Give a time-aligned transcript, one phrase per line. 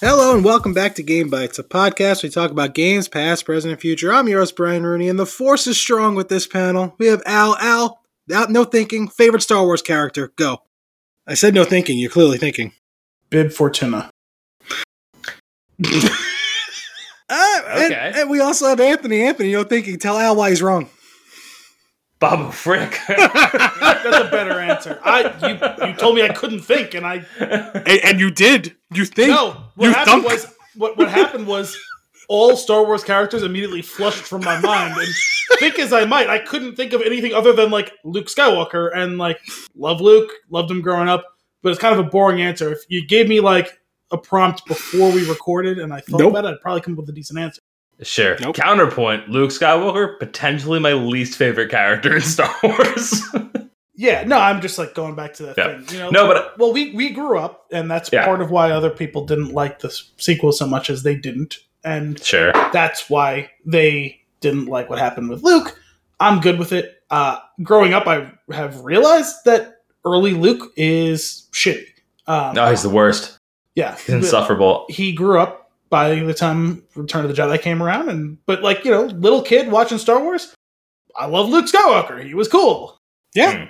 [0.00, 3.72] Hello and welcome back to Game Bites, a podcast we talk about games past, present,
[3.72, 4.12] and future.
[4.12, 6.94] I'm your host Brian Rooney, and the force is strong with this panel.
[6.98, 7.56] We have Al.
[7.56, 8.00] Al,
[8.34, 10.32] out no thinking, favorite Star Wars character.
[10.36, 10.58] Go.
[11.26, 11.98] I said no thinking.
[11.98, 12.72] You're clearly thinking.
[13.30, 14.10] Bib Fortuna.
[15.82, 15.84] Uh,
[17.30, 18.12] and- Okay.
[18.16, 19.22] and, we also have Anthony.
[19.22, 19.98] Anthony, no thinking.
[19.98, 20.90] Tell Al why he's wrong.
[22.30, 22.98] Babu Frick.
[23.08, 25.00] That's a better answer.
[25.04, 25.32] I
[25.82, 28.76] you you told me I couldn't think, and I and, and you did.
[28.92, 29.28] You think?
[29.30, 29.56] no.
[29.76, 30.24] What You happened thunk.
[30.26, 31.76] was what what happened was
[32.28, 35.08] all Star Wars characters immediately flushed from my mind, and
[35.60, 39.16] think as I might, I couldn't think of anything other than like Luke Skywalker and
[39.18, 39.38] like
[39.76, 41.24] love Luke, loved him growing up,
[41.62, 42.72] but it's kind of a boring answer.
[42.72, 43.78] If you gave me like
[44.10, 46.30] a prompt before we recorded and I thought Nope.
[46.32, 47.60] about it, I'd probably come up with a decent answer.
[48.02, 48.36] Sure.
[48.40, 48.54] Nope.
[48.56, 53.22] Counterpoint: Luke Skywalker, potentially my least favorite character in Star Wars.
[53.98, 55.78] Yeah, no, I'm just like going back to that Yeah.
[55.80, 55.86] thing.
[55.94, 58.24] You know, No, but- well, we we grew up, and that's Yeah.
[58.24, 62.22] part of why other people didn't like the sequel so much as they didn't, and
[62.22, 62.52] sure.
[62.72, 65.78] that's why they didn't like what happened with Luke.
[66.20, 67.02] I'm good with it.
[67.10, 71.86] Uh, growing up, I have realized that early Luke is shitty.
[72.26, 73.38] Um, No, he's the worst.
[73.74, 74.86] yeah, He's insufferable.
[74.90, 78.84] he grew up by the time Return of the Jedi came around, and but like
[78.84, 80.54] you know, little kid watching Star Wars,
[81.16, 82.24] I love Luke Skywalker.
[82.24, 82.98] He was cool.
[83.34, 83.68] Yeah.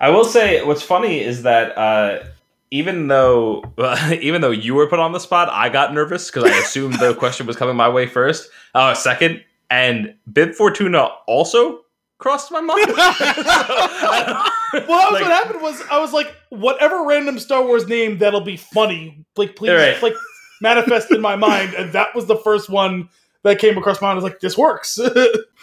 [0.00, 2.24] I will say, what's funny is that uh,
[2.70, 3.64] even though
[4.20, 7.14] even though you were put on the spot, I got nervous because I assumed the
[7.18, 11.80] question was coming my way first, uh, second, and Bib Fortuna also
[12.18, 12.86] crossed my mind.
[12.88, 12.94] So,
[14.88, 18.18] Well, that was like- what happened was I was like, whatever random Star Wars name
[18.18, 20.00] that'll be funny, like please, Right.
[20.02, 20.14] like
[20.62, 23.08] manifest in my mind, and that was the first one
[23.42, 24.12] that came across my mind.
[24.20, 24.98] I was like, this works.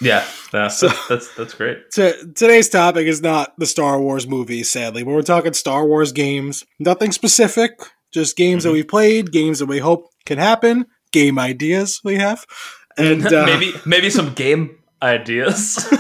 [0.02, 1.91] Yeah, no, that's, that's that's great.
[1.91, 6.14] T- today's topic is not the Star Wars movies, sadly, but we're talking Star Wars
[6.14, 6.64] games.
[6.80, 7.72] Nothing specific,
[8.13, 12.46] just games that we played, games that we hope can happen, game ideas we have,
[12.97, 15.85] and uh, maybe maybe some game ideas.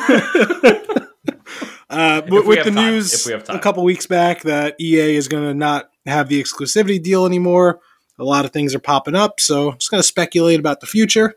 [1.89, 3.57] uh, If with, we with have the time, news if we have time.
[3.57, 7.79] a couple weeks back that EA is going to not have the exclusivity deal anymore.
[8.19, 11.35] A lot of things are popping up, so just going to speculate about the future.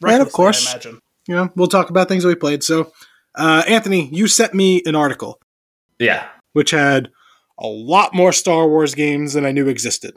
[0.00, 0.68] Recklessly, course.
[0.68, 1.00] I imagine.
[1.26, 2.62] You know, we'll talk about things that we played.
[2.62, 2.92] So,
[3.34, 5.40] uh, Anthony, you sent me an article
[5.98, 6.26] yeah.
[6.52, 7.10] which had
[7.58, 10.16] a lot more Star Wars games than I knew existed.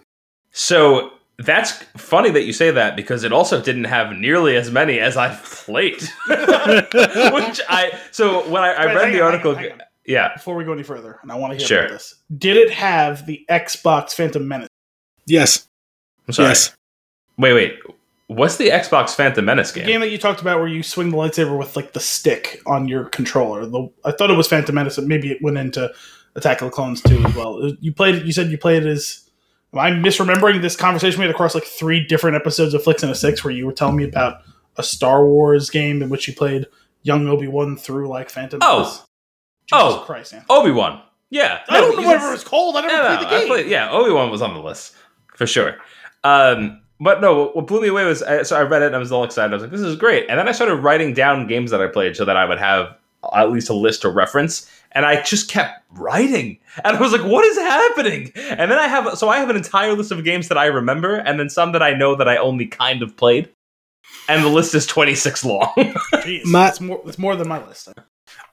[0.52, 5.00] So that's funny that you say that because it also didn't have nearly as many
[5.00, 6.02] as I've played.
[6.28, 9.88] Which I so when I, I Wait, read the on, article, hang on, hang on.
[10.06, 11.80] yeah, Before we go any further, and I want to hear Sure.
[11.86, 12.16] about this.
[12.38, 14.70] Did it have the Xbox Phantom Menace?
[15.26, 15.68] Yes.
[16.32, 16.50] I'm sorry.
[16.50, 16.76] Yes.
[17.38, 17.80] Wait, wait.
[18.28, 19.84] What's the Xbox Phantom Menace game?
[19.84, 19.94] The game?
[19.96, 22.88] game that you talked about where you swing the lightsaber with like the stick on
[22.88, 23.66] your controller.
[23.66, 25.92] The, I thought it was Phantom Menace, and maybe it went into
[26.36, 27.62] Attack of the Clones too as well.
[27.62, 28.26] Uh, you played it.
[28.26, 29.28] You said you played it as.
[29.74, 33.12] Am I misremembering this conversation we had across like three different episodes of Flicks and
[33.12, 34.42] a Six, where you were telling me about
[34.78, 36.66] a Star Wars game in which you played
[37.04, 38.60] young Obi Wan through like Phantom.
[38.62, 38.80] Oh.
[38.80, 39.02] Menace?
[39.74, 39.88] Oh.
[39.90, 40.04] Jesus Oh.
[40.06, 40.34] Christ!
[40.34, 40.46] Man.
[40.50, 41.02] Obi Wan.
[41.30, 42.76] Yeah, I don't No, know you whatever can- it's called.
[42.78, 43.48] I never Yeah, played no, the I game.
[43.48, 44.94] played- yeah, Obi Wan was on the list
[45.36, 45.78] for sure.
[46.24, 48.96] Um, but no, what- what blew me away was I, so I read it and
[48.96, 49.52] I was all excited.
[49.52, 51.88] I was like, "This is great!" And then I started writing down games that I
[51.88, 52.96] played so that I would have
[53.36, 54.70] at least a list to reference.
[54.94, 58.88] And I just kept writing, and I was like, "What is happening?" And then I
[58.88, 61.72] have so I have an entire list of games that I remember, and then some
[61.72, 63.50] that I know that I only kind of played.
[64.28, 65.72] And the list is twenty six long.
[65.78, 67.02] Jeez, My- it's more.
[67.06, 67.90] It's more than my list.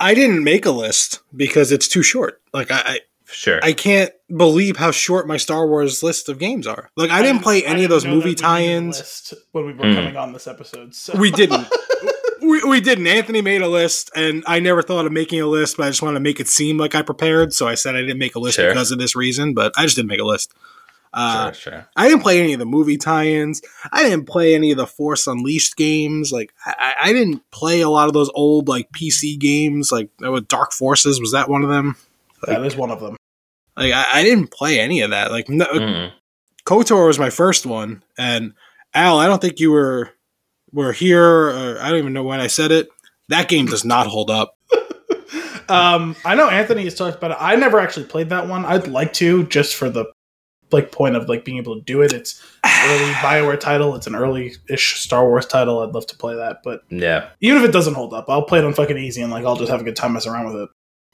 [0.00, 2.41] I didn't make a list because it's too short.
[2.55, 3.00] Like I,
[3.31, 3.61] sure.
[3.62, 6.91] I, I can't believe how short my Star Wars list of games are.
[6.97, 9.34] Like I didn't play any of didn't those movie that we needed a tie-ins.
[9.53, 9.94] when we were Hmm.
[9.94, 10.94] coming on this episode.
[10.94, 11.16] So.
[11.19, 11.67] We didn't.
[12.43, 13.06] we, we didn't.
[13.06, 16.03] Anthony made a list, and I never thought of making a list, but I just
[16.03, 17.53] wanted to make it seem like I prepared.
[17.53, 18.69] So I said I didn't make a list Sure.
[18.69, 20.53] because of this reason, but I just didn't make a list.
[21.15, 21.88] Uh, sure, sure.
[21.97, 23.62] I didn't play any of the movie tie-ins.
[23.91, 26.31] I didn't play any of the Force Unleashed games.
[26.33, 29.91] Like I, I I didn't play a lot of those old like PC games.
[29.91, 30.11] Like
[30.49, 31.97] Dark Forces was that one of them?
[32.47, 33.17] that is one of them.
[33.79, 35.31] Like I, I didn't play any of that.
[35.31, 36.13] Like no, Mm.
[36.67, 38.53] KOTOR was my first one, and
[38.95, 40.11] Al, I don't think you were
[40.73, 41.25] were here.
[41.25, 42.89] Or I don't even know when I said it.
[43.29, 44.55] That game does not hold up.
[45.71, 47.37] Um, I know Anthony has talked about it.
[47.39, 48.65] I never actually played that one.
[48.65, 50.07] I'd like to just for the
[50.73, 52.15] like point of like being able to do it.
[52.15, 53.95] It's an early Bioware title.
[53.95, 55.81] It's an early-ish Star Wars title.
[55.81, 57.29] I'd love to play that, but Yeah.
[57.43, 59.57] even if it doesn't hold up, I'll play it on fucking easy and like I'll
[59.57, 60.69] just have a good time messing around with it.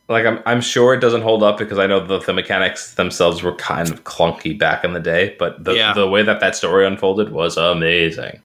[0.09, 3.43] Like I'm, I'm sure it doesn't hold up because I know the, the mechanics themselves
[3.43, 5.93] were kind of clunky back in the day, but the, Yeah.
[5.95, 8.43] the way that that story unfolded was amazing.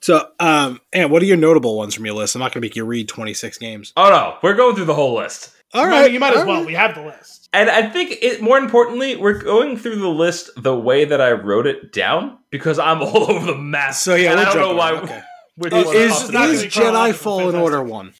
[0.00, 2.34] So, um, and what are your notable ones from your list?
[2.34, 3.92] I'm not going to make you read 26 games.
[3.96, 5.52] Oh no, we're going through the whole list.
[5.74, 6.58] All No, right, you might as well.
[6.58, 6.66] right.
[6.66, 7.48] We have the list.
[7.52, 11.32] And I think it more importantly, we're going through the list the way that I
[11.32, 13.94] wrote it down because I'm all over the map.
[13.94, 14.92] So yeah, and we're I don't know why.
[14.92, 15.22] around, okay.
[15.56, 16.54] which Is, one is, popped not in.
[16.54, 17.54] is Jedi chronological, Fallen.
[17.56, 18.12] Order one?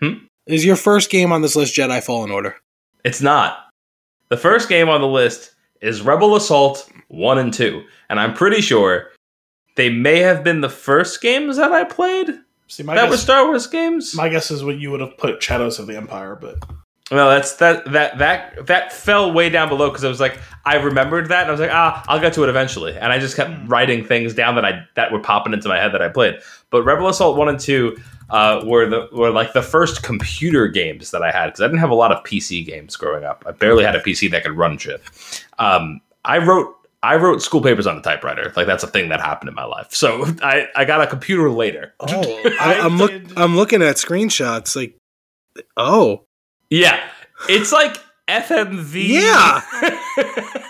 [0.00, 0.12] Hmm?
[0.48, 2.56] Is your first game on this list Jedi Fallen Order?
[3.04, 3.68] It's not.
[4.30, 7.82] The first game on the list is Rebel Assault 1 and 2.
[8.10, 9.08] And I'm pretty sure
[9.76, 12.30] they may have been the first games that I played
[12.66, 14.14] See, my that guess, were Star Wars games.
[14.14, 16.56] my guess is what you would have put Shadows of the Empire, but
[17.10, 20.76] well, that's that that that that fell way down below because I was like I
[20.76, 23.36] remembered that and I was like ah I'll get to it eventually and I just
[23.36, 23.68] kept Hmm.
[23.68, 26.34] writing things down that I that were popping into my head that I played.
[26.70, 27.96] But Rebel Assault 1 and 2
[28.30, 31.80] uh, were the were like the first computer games that I had because I didn't
[31.80, 33.44] have a lot of PC games growing up.
[33.46, 35.02] I barely had a PC that could run shit.
[35.58, 38.52] Um, I wrote I wrote school papers on a typewriter.
[38.56, 39.94] Like that's a thing that happened in my life.
[39.94, 41.94] So I, I got a computer later.
[42.00, 42.06] Oh,
[42.60, 43.12] I, I I'm look.
[43.36, 44.74] I'm looking at screenshots.
[44.74, 44.96] Like,
[45.76, 46.24] oh,
[46.70, 47.00] Yeah,
[47.48, 47.96] it's like
[48.28, 49.08] FMV.
[49.08, 49.62] Yeah.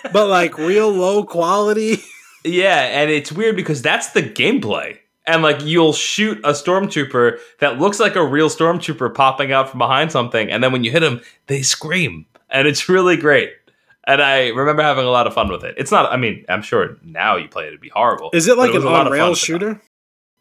[0.13, 2.03] but like real low quality.
[2.45, 4.99] Yeah, and it's weird because that's the gameplay.
[5.29, 9.79] And like you'll shoot a stormtrooper that looks like a real stormtrooper popping out from
[9.79, 12.25] behind something, and then when you hit them, they scream.
[12.51, 13.53] And it's really great.
[14.07, 15.75] And I remember having a lot of fun with it.
[15.77, 18.31] It's not I mean, I'm sure now you play it, it'd be horrible.
[18.33, 19.37] Is it like was an on rail at the time.
[19.37, 19.83] shooter?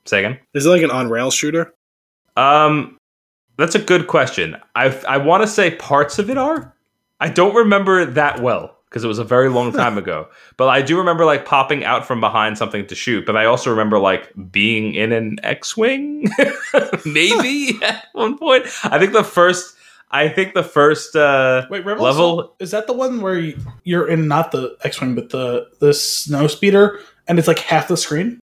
[0.05, 0.39] Say again?
[0.53, 1.73] Is it like an on rail shooter?
[2.37, 2.97] Um
[3.57, 4.55] that's a good question.
[4.73, 6.73] I I want to say parts of it are.
[7.19, 10.27] I don't remember that well because it was a very long time ago.
[10.57, 13.25] But I do remember like popping out from behind something to shoot.
[13.25, 16.29] But I also remember like being in an X-wing,
[17.05, 18.65] maybe at one point.
[18.83, 19.75] I think the first.
[20.09, 21.15] I think the first.
[21.17, 25.15] uh wait, Rebel Level- is that the one where you- you're in not the X-wing
[25.15, 28.39] but the the snow speeder, and it's like half the screen?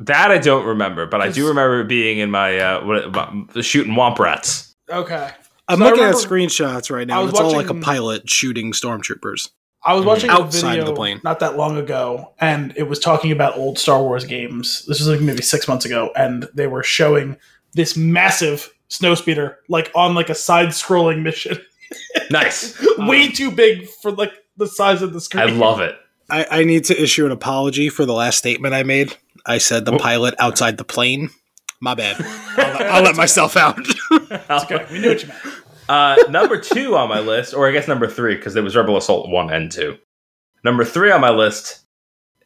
[0.00, 4.18] That I don't remember, but I do remember being in my uh what, shooting womp
[4.20, 4.72] rats.
[4.90, 5.30] Okay,
[5.68, 7.22] I'm So I looking at screenshots right now.
[7.22, 9.50] was It's all like a pilot shooting stormtroopers.
[9.82, 10.08] I was mm-hmm.
[10.08, 11.20] watching a Outside of the plane.
[11.24, 14.84] not that long ago, and it was talking about old Star Wars games.
[14.86, 17.36] This was like maybe six months ago, and they were showing
[17.74, 21.58] this massive snowspeeder like on like a side-scrolling mission,
[22.30, 22.82] Nice.
[22.98, 25.42] way too big for like the size of the screen.
[25.42, 25.96] I love it.
[26.30, 29.14] I, I need to issue an apology for the last statement I made.
[29.44, 29.98] I said the Whoa.
[29.98, 31.30] pilot outside the plane.
[31.80, 32.16] My bad.
[32.56, 33.78] I'll, let- I'll let myself out.
[34.50, 35.40] Okay, we knew what you meant.
[35.88, 38.96] Uh, number two on my list, or I guess number three, because there was Rebel
[38.96, 39.98] Assault 1 and 2.
[40.64, 41.80] Number three on my list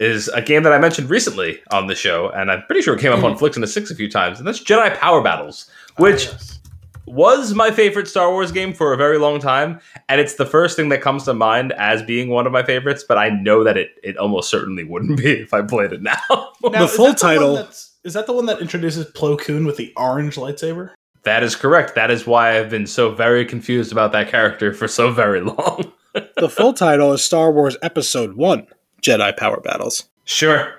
[0.01, 3.01] is a game that I mentioned recently on the show, and I'm pretty sure it
[3.01, 5.71] came up on Flicks in the Six a few times, and that's Jedi Power Battles,
[5.99, 6.59] which Ah, yes.
[7.07, 9.79] was my favorite Star Wars game for a very long time,
[10.09, 13.05] and it's the first thing that comes to mind as being one of my favorites,
[13.07, 16.17] but I know that it, it almost certainly wouldn't be if I played it now.
[16.63, 19.93] Now, the full title- that's- is that the one that introduces Plo Koon with the
[19.97, 20.91] orange lightsaber?
[21.25, 21.95] that is correct.
[21.95, 25.93] That is why I've been so very confused about that character for so very long.
[26.37, 28.67] the full title is Star Wars Episode 1
[29.03, 30.09] Jedi Power Battles.
[30.25, 30.73] Sure,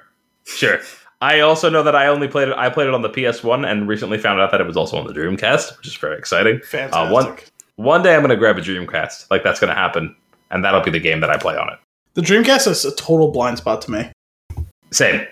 [0.45, 0.79] sure.
[1.21, 2.55] I also know that I only played it.
[2.57, 5.05] I played it on the PS1, and recently found out that it was also on
[5.05, 6.57] the Dreamcast, which is very exciting.
[6.63, 7.13] Uh, Fantastic.
[7.13, 7.37] one-
[7.75, 9.29] One day I'm going to grab a Dreamcast.
[9.29, 10.15] Like that's going to happen,
[10.49, 11.77] and that'll be the game that I play on it.
[12.15, 14.11] The Dreamcast is a total blind spot to me.
[14.91, 15.25] Same,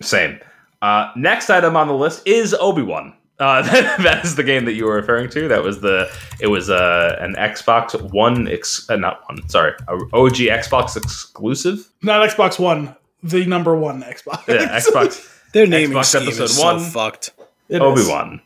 [0.00, 0.38] same.
[0.86, 3.12] Uh, next item on the list is Obi Wan.
[3.38, 5.48] Uh, that, that is the game that you were referring to.
[5.48, 6.08] That was the.
[6.40, 9.46] It was uh, an Xbox One, ex, uh, not one.
[9.48, 11.88] Sorry, a OG Xbox exclusive.
[12.02, 14.46] Not Xbox One, the number one Xbox.
[14.46, 16.80] Yeah, Xbox Their naming Xbox scheme Episode is 1.
[16.80, 17.30] so fucked.
[17.70, 18.02] Obi.
[18.08, 18.40] Wan.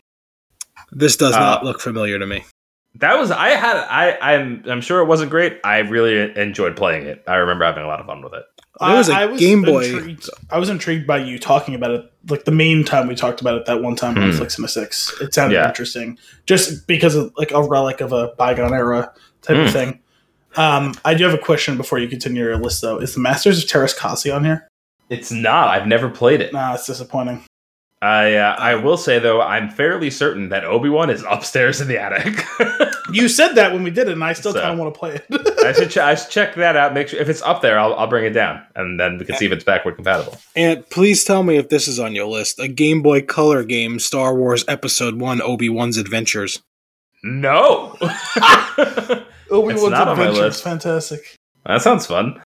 [0.93, 2.45] This does Uh, not look familiar to me.
[2.97, 5.61] That was I had I I'm I'm sure it wasn't great.
[5.63, 7.23] I really enjoyed playing it.
[7.29, 8.45] I remember having a lot of fun with it.
[8.81, 12.11] There was a a Game Boy- Intrigued, I was intrigued by you talking about it,
[12.29, 14.37] like the main time we talked about it that one time on Hmm.
[14.37, 15.13] Flicks in Six.
[15.21, 15.69] It sounded Yeah.
[15.69, 19.63] interesting, just because of like a relic of a bygone era type Hmm.
[19.65, 19.99] of thing.
[20.57, 22.99] Um, I do have a question before you continue your list, though.
[22.99, 24.67] Is the Masters of Terras Kasi on here?
[25.11, 25.69] It's not.
[25.69, 26.53] I've never played it.
[26.53, 27.45] Nah, it's disappointing.
[28.03, 31.89] I uh, I will say though, I'm fairly certain that Obi Wan is upstairs in
[31.89, 32.43] the attic.
[33.13, 34.99] You said that when we did it, and I still So- kind of want to
[34.99, 35.25] play it.
[35.65, 36.95] I should ch- I should check that out.
[36.95, 39.37] Make sure if it's up there, I'll I'll bring it down, and then we can
[39.37, 40.39] see if it's backward compatible.
[40.57, 42.59] And please tell me if this is on your list.
[42.61, 46.63] A Game Boy Color game, Star Wars Episode 1 Obi Wan's Adventures.
[47.23, 48.05] No, Obi
[49.75, 50.63] It's Wan's not on my Adventure list.
[50.65, 51.37] fantastic.
[51.67, 52.41] that sounds fun.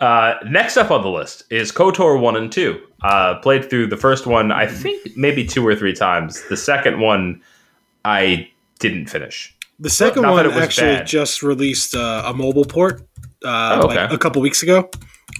[0.00, 2.78] Uh, next up on the list is KOTOR one and two.
[3.02, 6.42] Uh, played through the first one, I think maybe two or three times.
[6.48, 7.40] The second one,
[8.04, 8.48] I
[8.78, 9.55] didn't finish.
[9.78, 11.06] The second Not one actually bad.
[11.06, 13.02] just released uh, a mobile port
[13.44, 14.90] uh, Oh, like a couple weeks ago.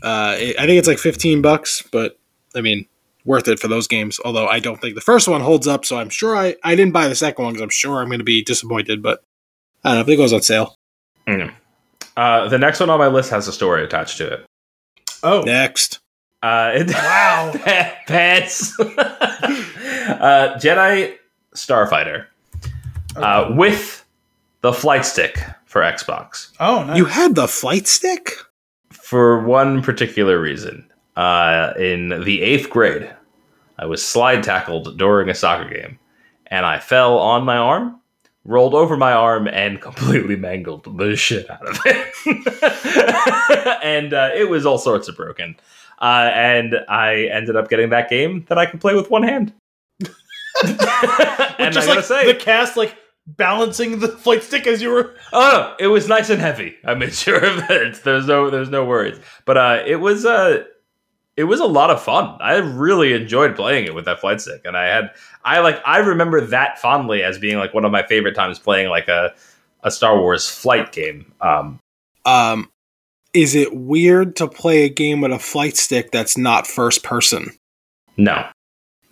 [0.02, 2.18] Uh, it, I think it's like 15 bucks, but
[2.54, 2.86] I mean,
[3.24, 4.20] worth it for those games.
[4.24, 6.92] Although I don't think the first one holds up, so I'm sure I, I didn't
[6.92, 9.22] buy the second one because I'm sure I'm going to be disappointed, but
[9.84, 10.00] I don't know.
[10.02, 10.76] if it goes on sale.
[11.26, 11.52] Mm.
[12.16, 14.46] Uh, the next one on my list has a story attached to it.
[15.22, 15.98] Oh, Next.
[16.42, 17.52] Uh, it, Wow.
[18.06, 18.78] pets.
[18.80, 21.14] uh, Jedi
[21.54, 22.26] Starfighter
[23.16, 24.04] uh, with
[24.62, 26.96] the flight stick for Xbox oh, nice.
[26.96, 28.32] You had the flight stick?
[29.06, 30.84] for one particular reason.
[31.14, 33.08] Uh, in the eighth grade,
[33.78, 36.00] I was slide tackled during a soccer game,
[36.48, 38.00] and I fell on my arm,
[38.44, 43.78] rolled over my arm, and completely mangled the shit out of it.
[43.84, 45.56] and uh, it was all sorts of broken.
[46.00, 49.54] Uh, and I ended up getting that game that I could play with one hand.
[50.00, 50.10] and
[50.68, 52.96] I just gotta like say, the cast like
[53.26, 55.14] balancing the flight stick as you were.
[55.32, 56.76] Oh no, it was nice and heavy.
[56.84, 58.02] I made sure of it.
[58.04, 59.18] There's no there's no worries.
[59.44, 60.64] But uh it was uh
[61.36, 62.36] it was a lot of fun.
[62.40, 64.62] I really enjoyed playing it with that flight stick.
[64.64, 65.10] And I had
[65.44, 68.88] I like I remember that fondly as being like one of my favorite times playing
[68.88, 69.34] like a
[69.82, 71.32] a Star Wars flight game.
[71.40, 71.78] Um
[72.24, 72.70] Um,
[73.34, 77.50] is it weird to play a game with a flight stick that's not first person?
[78.16, 78.46] no.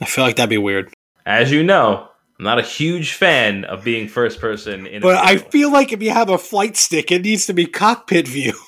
[0.00, 0.92] I feel like that'd be weird.
[1.24, 5.24] As you know, I'm not a huge fan of being first person in a But
[5.24, 8.54] I feel like if you have a flight stick, it needs to be cockpit view.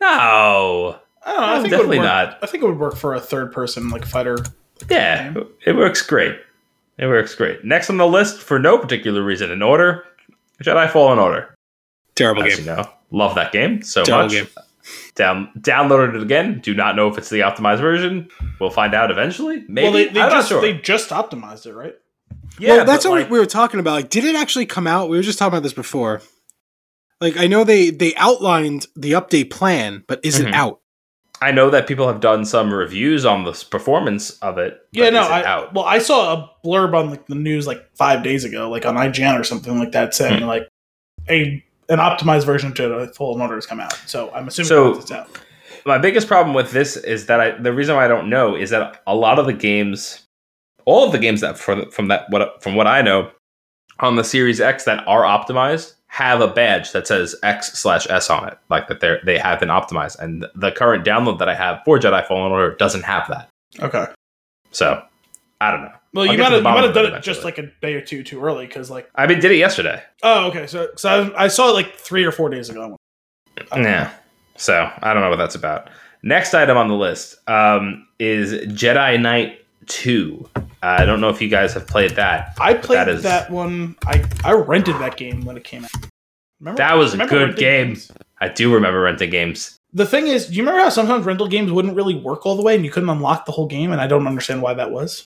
[0.00, 0.98] No.
[1.24, 1.46] I don't know.
[1.46, 2.38] I think definitely it would work, not.
[2.42, 4.36] I think it would work for a third person like fighter.
[4.90, 5.32] Yeah,
[5.64, 6.36] it works great.
[6.98, 7.64] It works great.
[7.64, 10.04] Next on the list, for no particular reason in order,
[10.62, 11.54] Jedi Fallen Order.
[12.16, 12.66] Terrible As game.
[12.66, 14.32] you know, love that game so Terrible much.
[14.32, 14.48] game.
[15.14, 16.60] Down, downloaded it again.
[16.60, 18.28] Do not know if it's the optimized version.
[18.60, 19.64] We'll find out eventually.
[19.68, 20.60] Maybe well, they, they I'm just not sure.
[20.60, 21.94] they just optimized it, right?
[22.58, 23.92] Yeah, well, that's what like, we were talking about.
[23.94, 25.08] Like, did it actually come out?
[25.08, 26.20] We were just talking about this before.
[27.20, 30.48] Like, I know they they outlined the update plan, but is Mhm.
[30.48, 30.80] it out?
[31.42, 34.78] I know that people have done some reviews on the performance of it.
[34.92, 35.22] but Yeah, no.
[35.22, 35.74] is it I, out?
[35.74, 38.96] well, I saw a blurb on like the news like five days ago, like on
[38.96, 40.46] IGN or something like that, saying Hmm.
[40.48, 40.68] like
[41.28, 43.92] a an optimized version of Jedi Fallen Order has come out.
[44.06, 45.28] So I'm assuming So- it's out.
[45.84, 48.70] my biggest problem with this is that I the reason why I don't know is
[48.70, 50.23] that a lot of the games,
[50.84, 53.30] all of the games that from from that what from what I know
[54.00, 58.30] on the Series X that are optimized have a badge that says X slash S
[58.30, 61.54] on it, like that they they have been optimized, and the current download that I
[61.54, 63.48] have for Jedi Fallen Order doesn't have that.
[63.80, 64.06] Okay.
[64.70, 65.02] So
[65.60, 65.92] I don't know.
[66.12, 67.58] Well, I'll you get to might have you might have done it it just like
[67.58, 70.02] a day or two too early because like I mean, did it yesterday.
[70.22, 72.96] oh okay so so I, I saw it like three or four days ago.
[73.74, 74.12] Yeah.
[74.56, 75.90] So I don't know what that's about.
[76.22, 80.48] Next item on the list um, is Jedi Knight Two.
[80.56, 82.54] Uh, I don't know if you guys have played that.
[82.60, 83.96] I played that that, is- one.
[84.06, 85.90] I I rented that game when it came out.
[86.60, 87.88] Remember, That was a good game.
[87.88, 88.10] games?
[88.40, 89.78] I do remember renting games.
[89.92, 92.62] The thing is, do you remember how sometimes rental games wouldn't really work all the
[92.62, 93.92] way and you couldn't unlock the whole game?
[93.92, 95.28] And I don't understand why that was.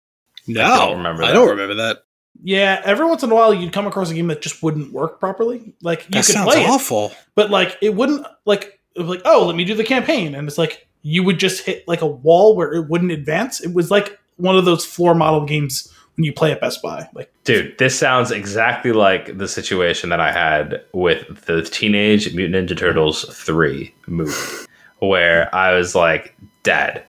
[0.46, 1.30] No, I don't remember That.
[1.30, 2.04] I don't remember that.
[2.42, 5.20] Yeah, every once in a while you'd come across a game that just wouldn't work
[5.20, 5.74] properly.
[5.82, 7.12] Like you That could sounds play it, awful.
[7.34, 10.48] but like it wouldn't like it was like oh let me do the campaign and
[10.48, 13.60] it's like you would just hit like a wall where it wouldn't advance.
[13.60, 17.08] It was like one of those floor model games when you play at Best Buy.
[17.14, 22.68] Like Dude, this sounds exactly like the situation that I had with the Teenage Mutant
[22.68, 24.66] Ninja Turtles 3 movie,
[24.98, 27.04] where I was like, Dad,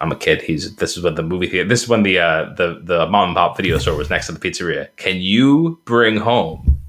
[0.00, 0.42] I'm a kid.
[0.42, 3.30] He's this is when the movie theater this is when the uh the, the mom
[3.30, 4.88] and pop video store was next to the pizzeria.
[4.96, 6.80] Can you bring home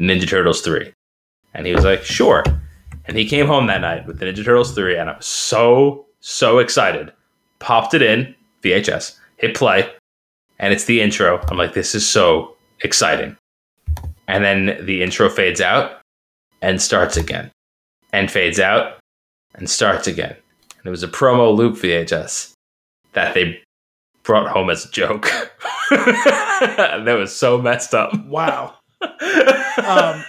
[0.00, 0.92] Ninja Turtles 3?
[1.54, 2.42] And he was like, Sure.
[3.06, 6.06] And he came home that night with the Ninja Turtles 3, and I was so,
[6.20, 7.12] so excited.
[7.60, 8.34] Popped it in,
[8.66, 9.90] VHS, hit play,
[10.58, 11.40] and it's the intro.
[11.48, 13.36] I'm like, this is so exciting.
[14.28, 16.00] And then the intro fades out
[16.62, 17.50] and starts again,
[18.12, 18.98] and fades out
[19.54, 20.36] and starts again.
[20.78, 22.52] And it was a promo loop VHS
[23.12, 23.60] that they
[24.22, 25.30] brought home as a joke.
[25.90, 28.14] that was so messed up.
[28.26, 28.75] wow.
[29.02, 29.10] Um,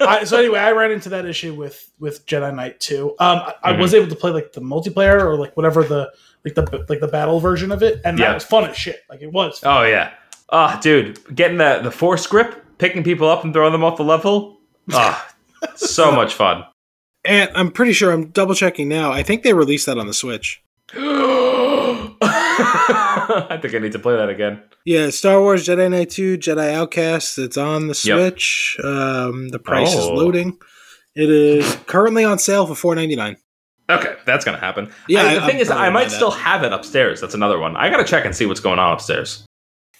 [0.01, 3.09] I, so anyway, I ran into that issue with with Jedi Knight 2.
[3.19, 3.79] Um, I, I Mhm.
[3.79, 6.11] was able to play like the multiplayer or like whatever the
[6.43, 8.27] like the like the battle version of it, and Yeah.
[8.27, 9.01] that was fun as shit.
[9.09, 9.61] Like it was.
[9.63, 10.11] oh yeah.
[10.49, 14.03] Oh, dude, getting the the force grip, picking people up and throwing them off the
[14.03, 14.59] level.
[14.91, 15.25] Oh,
[15.75, 16.65] so much fun.
[17.25, 19.11] And I'm pretty sure I'm double checking now.
[19.11, 20.61] I think they released that on the Switch.
[23.49, 24.61] I think I need to play that again.
[24.85, 27.37] Yeah, Star Wars Jedi Knight 2, Jedi Outcast.
[27.37, 28.17] It's on the Yep.
[28.19, 28.77] Switch.
[28.83, 30.13] Um, the price is Oh.
[30.13, 30.57] loading.
[31.15, 33.37] It is currently on sale for four ninety nine.
[33.89, 34.91] Okay, that's gonna happen.
[35.07, 36.15] Yeah, Yeah, the I- thing I'm is, I might buy that.
[36.15, 37.19] still have it upstairs.
[37.21, 37.75] That's another one.
[37.75, 39.43] I gotta check and see what's going on upstairs.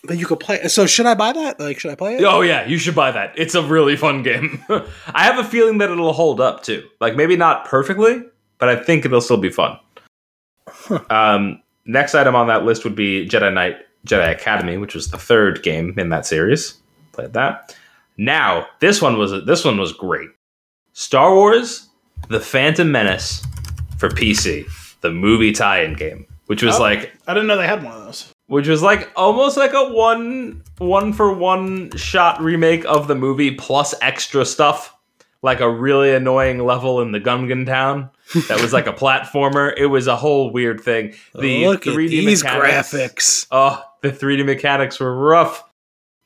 [0.03, 0.67] But you could play.
[0.67, 1.59] So should I buy that?
[1.59, 2.23] Like, should I play it?
[2.23, 3.33] Oh yeah, you should buy that.
[3.35, 4.63] It's a really fun game.
[5.13, 6.83] I have a feeling that it'll hold up too.
[7.01, 8.21] Like maybe not perfectly,
[8.59, 9.77] but I think it'll still be fun.
[11.09, 15.17] Um, next item on that list would be Jedi Knight Jedi Academy, which was the
[15.17, 16.77] third game in that series.
[17.13, 17.75] Played that.
[18.17, 20.29] Now this one was this one was great.
[20.93, 21.89] Star Wars:
[22.29, 23.45] The Phantom Menace
[23.97, 24.65] for PC,
[25.01, 26.81] the movie tie-in game, which was Oh.
[26.81, 28.31] like I didn't know they had one of those.
[28.47, 33.51] which was like almost like a one one for one shot remake of the movie
[33.51, 34.95] plus extra stuff
[35.41, 38.09] like a really annoying level in the gungan town
[38.47, 42.43] that was like a platformer it was a whole weird thing the Look 3d these
[42.43, 43.47] mechanics, graphics.
[43.51, 45.63] oh the 3d mechanics were rough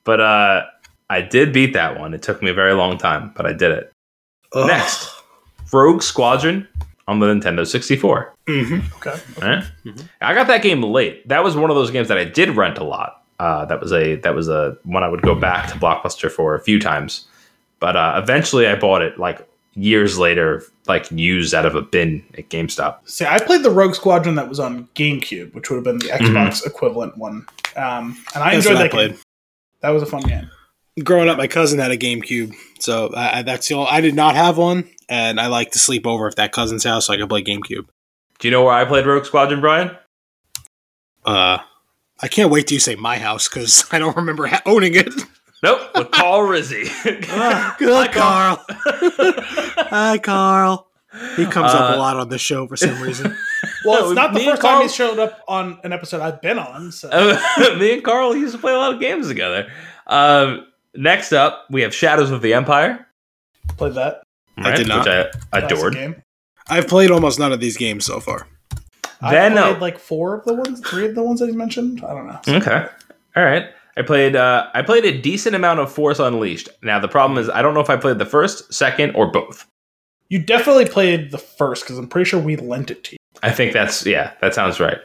[0.03, 0.63] but uh
[1.10, 3.72] i did beat that one it took me a very long time but i did
[3.72, 3.91] it
[4.53, 4.68] Ugh.
[4.68, 5.10] next
[5.74, 6.68] rogue squadron
[7.08, 8.84] on the nintendo 64 Mhm.
[8.98, 9.22] Okay.
[9.44, 9.62] Eh?
[10.20, 11.25] I got that game late.
[11.30, 13.24] That was one of those games that I did rent a lot.
[13.39, 16.53] Uh, that was a that was a one I would go back to Blockbuster for
[16.53, 17.27] a few times.
[17.82, 22.24] But uh, eventually, I bought it like years later, like used out of a bin
[22.38, 23.00] at GameStop.
[23.10, 26.06] See, I played the Rogue Squadron that was on GameCube, which would have been the
[26.14, 27.46] Xbox equivalent one.
[27.76, 29.12] Um, and I That's enjoyed what I that played.
[29.12, 29.20] game.
[29.82, 30.50] That was a fun game.
[31.04, 34.14] Growing up, my cousin had a GameCube, so I, I- that's the only, I did
[34.14, 37.18] not have one, and I like to sleep over at that cousin's house so I
[37.18, 37.88] could play GameCube.
[38.40, 39.92] Do you know where I played Rogue Squadron, Brian?
[41.26, 41.60] Uh,
[42.22, 45.10] I can't wait till you say my house because I don't remember ha- owning it.
[45.63, 46.84] Nope, with Carl Rizzi.
[47.30, 48.63] Ah, Good, Carl.
[48.68, 50.88] Hi, Carl.
[51.36, 53.36] He comes up Uh, a lot on the show for some reason.
[53.84, 56.22] Well, it's not the Me and first time Carl- he's showed up on an episode
[56.22, 56.91] I've been on.
[56.91, 57.10] So.
[57.80, 59.72] Me and Carl used to play a lot of games together.
[60.06, 63.08] Um, next up, we have Shadows of the Empire.
[63.77, 64.22] played that.
[64.58, 65.00] I did not.
[65.08, 65.08] Which
[65.51, 65.94] I Classic adored.
[65.96, 66.24] Game.
[66.70, 68.46] I've played almost none of these games so far.
[69.20, 71.56] Then, I played uh, like four of the ones, three of the ones that he
[71.56, 72.03] mentioned.
[72.06, 72.39] I don't know.
[72.58, 72.86] Okay.
[73.36, 73.65] All right.
[73.98, 76.70] I played uh I played a decent amount of Force Unleashed.
[76.82, 79.66] Now the problem is I don't know if I played the first, second, or both.
[80.30, 83.18] You definitely played the first because I'm pretty sure we lent it to you.
[83.44, 85.00] I think that's yeah, that sounds right.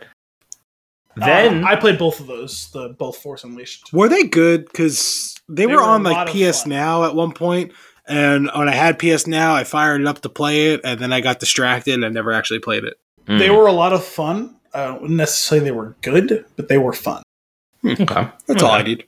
[1.17, 3.93] Then Uh, I played both of those, the both Force Unleashed.
[3.93, 4.67] Were they good?
[4.67, 6.71] Because they, They were were on like PS fun.
[6.71, 7.73] Now at one point,
[8.07, 11.13] and when I had PS Now, I fired it up to play it, and then
[11.13, 12.95] I got distracted and I never actually played it.
[13.27, 14.57] Mm, They were a lot of fun.
[14.75, 17.23] I don't necessarily they were good, but they were fun.
[17.87, 18.29] Okay.
[18.47, 19.07] That's all I need.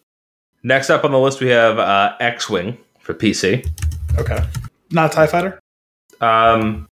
[0.62, 3.68] Next up on the list we have uh X-Wing for PC.
[4.18, 4.38] Okay.
[4.90, 5.60] Not a TIE Fighter?
[6.20, 6.88] Um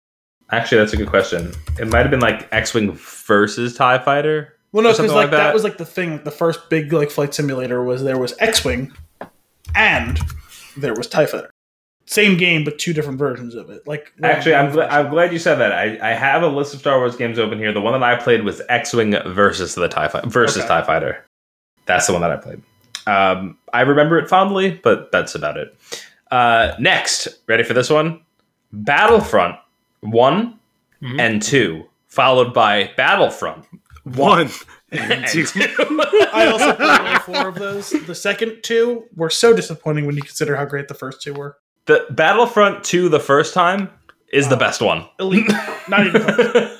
[0.50, 1.52] actually that's a good question.
[1.78, 4.54] It might have been like X-Wing versus TIE Fighter.
[4.72, 5.36] Well, no, because like, like that.
[5.38, 5.54] that.
[5.54, 6.22] was like the thing.
[6.22, 8.92] The first big like flight simulator was there was X Wing,
[9.74, 10.20] and
[10.76, 11.50] there was Tie Fighter.
[12.06, 13.86] Same game, but two different versions of it.
[13.88, 15.72] Like Actually, I'm, gl- I'm glad you said that.
[15.72, 17.72] I, I have a list of Star Wars games open here.
[17.72, 20.68] The one that I played was X-wing versus the Tie Fi- versus Okay.
[20.68, 21.24] Tie Fighter.
[21.86, 22.62] That's the one that I played.
[23.06, 25.76] Um, I remember it fondly, but that's about it.
[26.30, 28.20] Uh, next, ready for this one?
[28.72, 29.56] Battlefront
[30.00, 30.58] one
[31.02, 31.18] Mhm.
[31.20, 33.66] and two, followed by Battlefront
[34.04, 34.48] One
[34.92, 35.44] and and two.
[35.46, 35.60] two.
[36.32, 37.90] I also played all four of those.
[37.90, 41.56] The second two were so disappointing when you consider how great the first two were.
[41.86, 43.90] the Battlefront two the first time
[44.32, 44.58] is the Oh.
[44.58, 45.06] best one.
[45.18, 45.50] Elite,
[45.88, 46.22] not even.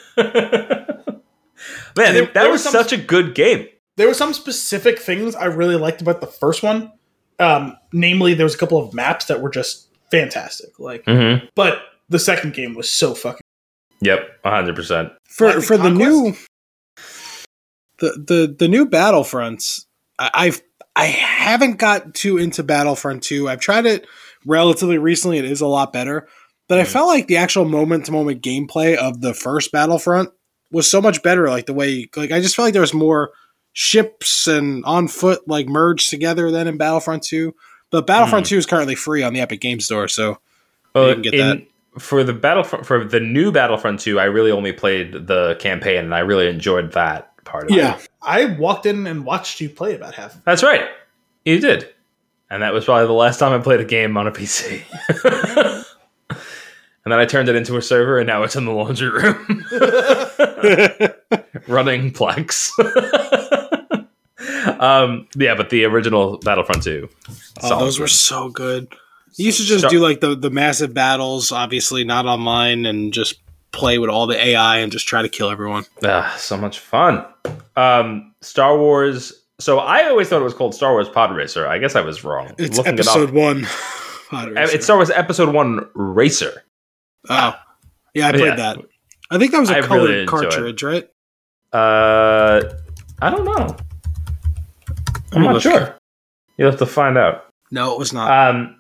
[1.97, 3.67] Man, There- that there was was some- such a good game.
[3.97, 6.93] There were some specific things I really liked about the first one.
[7.39, 10.79] Um, namely, there was a couple of maps that were just fantastic.
[10.79, 11.47] Like, Mm-hmm.
[11.55, 13.41] but the second game was so fucking.
[14.03, 15.13] Yep, hundred percent.
[15.29, 16.11] for Galactic for the Conquest?
[16.11, 16.37] new
[17.99, 19.85] the the the new Battlefronts.
[20.19, 20.63] I, I've
[20.97, 23.49] I haven't got too into Battlefront two.
[23.49, 24.07] I've tried it
[24.47, 25.39] relatively recently.
[25.39, 26.27] It is a lot better,
[26.69, 26.89] but I Mhm.
[26.93, 30.31] felt like the actual moment to moment gameplay of the first Battlefront
[30.73, 31.49] was so much better.
[31.49, 33.33] Like the way like I just felt like there was more
[33.73, 37.55] ships and on foot like merged together then in Battlefront two.
[37.91, 38.51] But Battlefront hmm.
[38.51, 40.39] two is currently free on the Epic Game Store, so
[40.95, 41.67] Well, You can get in-
[41.99, 46.15] for the Battlefront for the new Battlefront 2, I really only played the campaign and
[46.15, 47.97] I really enjoyed that part of yeah.
[47.97, 48.09] it.
[48.23, 50.43] I walked in and watched you play about half.
[50.45, 50.85] That's right.
[51.45, 51.89] You did.
[52.49, 54.83] And that was probably the last time I played a game on a PC.
[56.31, 56.45] and
[57.05, 59.65] then I turned it into a server and now it's in the laundry room.
[61.67, 62.71] running Plex.
[64.81, 67.09] Um yeah, but the original Battlefront 2.
[67.63, 68.93] Oh, those were so good.
[69.37, 73.13] You used to just Star- do like the, the massive battles, obviously not online, and
[73.13, 73.37] just
[73.73, 75.85] play with all the AI and just try to kill everyone.
[76.05, 77.25] Ah, so much fun.
[77.77, 79.33] Um, Star Wars.
[79.61, 81.67] So I always thought it was called Star Wars Pod Racer.
[81.69, 82.53] I guess I was wrong.
[82.59, 83.67] It's Looking it episode up, one.
[84.33, 86.63] Uh, it's Star Wars Episode One Racer.
[87.29, 87.53] oh,
[88.15, 88.55] yeah, I played Yeah.
[88.57, 88.79] that.
[89.29, 90.29] I think that was a I really colored it.
[90.29, 91.11] cartridge, right?
[91.73, 92.63] Uh,
[93.21, 93.77] I don't know.
[95.33, 95.97] I'm not sure.
[96.57, 97.47] You'll have to find out.
[97.71, 98.31] No, it was not.
[98.55, 98.77] Um,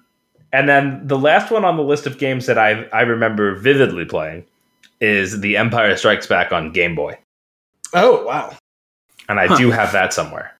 [0.52, 4.04] and then the last one on the list of games that I I remember vividly
[4.04, 4.44] playing
[5.00, 7.18] is The Empire Strikes Back on Game Boy,
[7.94, 8.54] Oh wow!
[9.28, 9.56] and I Huh.
[9.56, 10.54] do have that somewhere.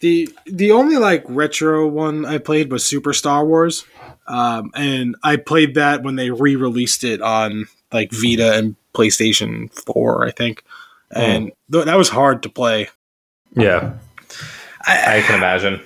[0.00, 3.84] The the only like retro one I played was Super Star Wars,
[4.28, 9.72] um, and I played that when they re released it on like Vita and PlayStation
[9.84, 10.62] Four, I think,
[11.10, 12.88] and th- that was hard to play.
[13.56, 13.94] Yeah,
[14.86, 15.80] I, I can imagine.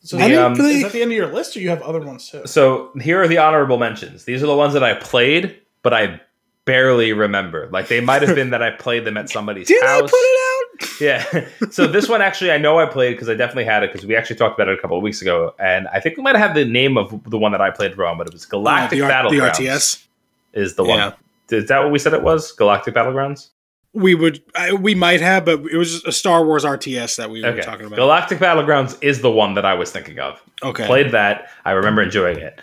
[0.00, 2.00] So the, um, play- is that the end of your list, or you have other
[2.00, 2.42] ones too?
[2.46, 4.24] So here are the honorable mentions.
[4.24, 6.20] These are the ones that I played, but I
[6.64, 7.68] barely remember.
[7.72, 10.10] Like they might have been that I played them at somebody's Did I house.
[10.10, 11.00] put it out?
[11.00, 11.48] Yeah.
[11.70, 14.16] so this one actually, I know I played because I definitely had it because we
[14.16, 16.48] actually talked about it a couple of weeks ago, and I think we might have
[16.48, 19.02] had the name of the one that I played wrong, but it was Galactic the,
[19.04, 20.04] R- the RTS.
[20.52, 21.06] is the Yeah.
[21.08, 21.14] one.
[21.50, 22.50] Is that what we said it was?
[22.52, 23.48] Galactic Battlegrounds.
[23.94, 27.42] We would, I, we might have, but it was a Star Wars RTS that we
[27.42, 27.96] were talking about.
[27.96, 30.42] Galactic Battlegrounds is the one that I was thinking of.
[30.62, 31.50] okay, Played that.
[31.64, 32.58] I remember enjoying it.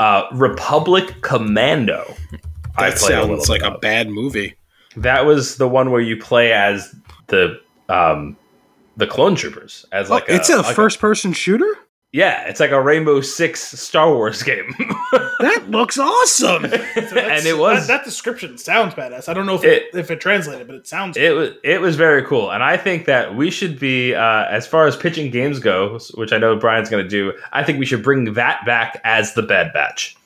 [0.00, 2.16] Uh, Republic Commando.
[2.76, 4.56] I that a sounds like a bad movie.
[4.96, 6.94] That was the one where you play as
[7.28, 8.36] the um,
[8.96, 11.78] the clone troopers as like oh, it's a, like first person shooter.
[12.12, 14.74] Yeah, it's like a Rainbow Six Star Wars game,
[15.40, 16.64] That looks awesome.
[16.66, 16.74] and
[17.46, 19.28] it was that, that description sounds badass.
[19.28, 21.16] I don't know if it, It- if it translated, but it sounds.
[21.16, 24.66] it was it was very cool, and I think that we should be uh, as
[24.66, 27.32] far as pitching games go, which I know Brian's going to do.
[27.52, 30.16] I think we should bring that back as the Bad Batch.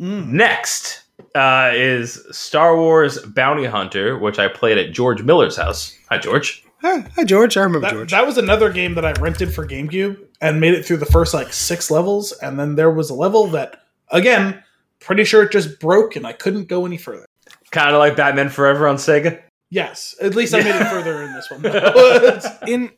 [0.00, 0.26] Mm.
[0.28, 1.02] Next
[1.36, 5.96] uh, is Star Wars Bounty Hunter, which I played at George Miller's house.
[6.10, 6.63] Hi, George.
[6.84, 7.56] Hi, hi, George.
[7.56, 8.10] I remember That, George.
[8.10, 11.32] that was another game that I rented for GameCube and made it through the first
[11.32, 14.62] like six levels, and then there was a level that, again,
[15.00, 17.24] pretty sure it just broke and I couldn't go any further.
[17.70, 19.40] Kind of like Batman Forever on Sega.
[19.70, 21.62] Yes, at least I made it further in this one.
[21.62, 22.40] though.
[22.66, 22.90] in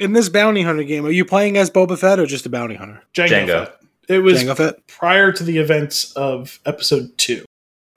[0.00, 2.74] in this bounty hunter game, are you playing as Boba Fett or just a bounty
[2.74, 3.02] hunter?
[3.14, 3.46] Jango.
[3.46, 3.72] Jango.
[4.08, 4.86] It was Jango Fett.
[4.86, 7.44] prior to the events of episode two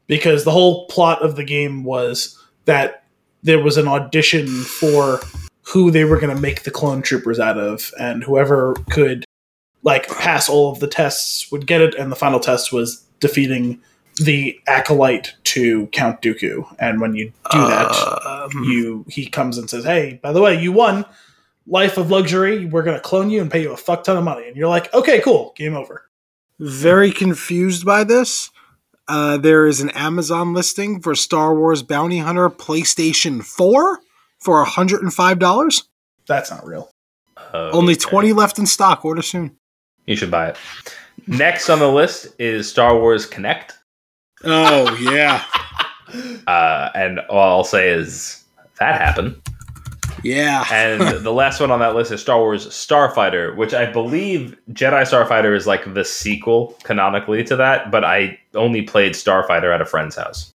[0.07, 3.05] because the whole plot of the game was that
[3.43, 5.19] there was an audition for
[5.63, 9.23] who they were going to make the clone troopers out of and whoever could
[9.83, 13.79] like pass all of the tests would get it and the final test was defeating
[14.17, 16.65] the acolyte to count dooku.
[16.79, 17.91] And when you do that
[18.25, 21.05] Um, you he comes and says hey by the way you won.
[21.67, 22.65] Life of luxury.
[22.65, 24.47] We're going to clone you and pay you a fuck ton of money.
[24.47, 25.53] And you're like okay cool.
[25.55, 26.09] Game over.
[26.59, 28.49] Very confused by this.
[29.09, 33.99] Uh, there is an Amazon listing for Star Wars Bounty Hunter PlayStation 4
[34.39, 35.83] for $105.
[36.27, 36.91] that's not real
[37.53, 38.01] Only Okay.
[38.01, 39.03] 20 left in stock.
[39.03, 39.57] Order soon.
[40.05, 40.57] You should buy it.
[41.27, 43.71] Next on the list is Star Wars Kinect.
[44.43, 45.43] Oh, yeah.
[46.47, 48.43] Uh, and all I'll say is
[48.79, 49.35] that happened.
[50.23, 50.65] Yeah.
[50.71, 55.01] And the last one on that list is Star Wars Starfighter, which I believe Jedi
[55.03, 59.85] Starfighter is like the sequel canonically to that, but I only played Starfighter at a
[59.85, 60.51] friend's house.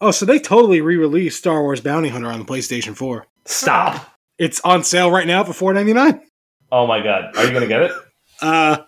[0.00, 3.26] oh, so they totally re released Star Wars Bounty Hunter on the PlayStation 4.
[3.44, 4.08] Stop!
[4.38, 6.20] It's on sale right now for four ninety nine.
[6.70, 7.36] Oh my god.
[7.36, 7.92] Are you going to get it?
[8.40, 8.78] Uh,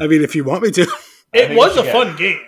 [0.00, 0.82] I mean, if you want me to.
[0.82, 2.40] I It think was you a should fun game.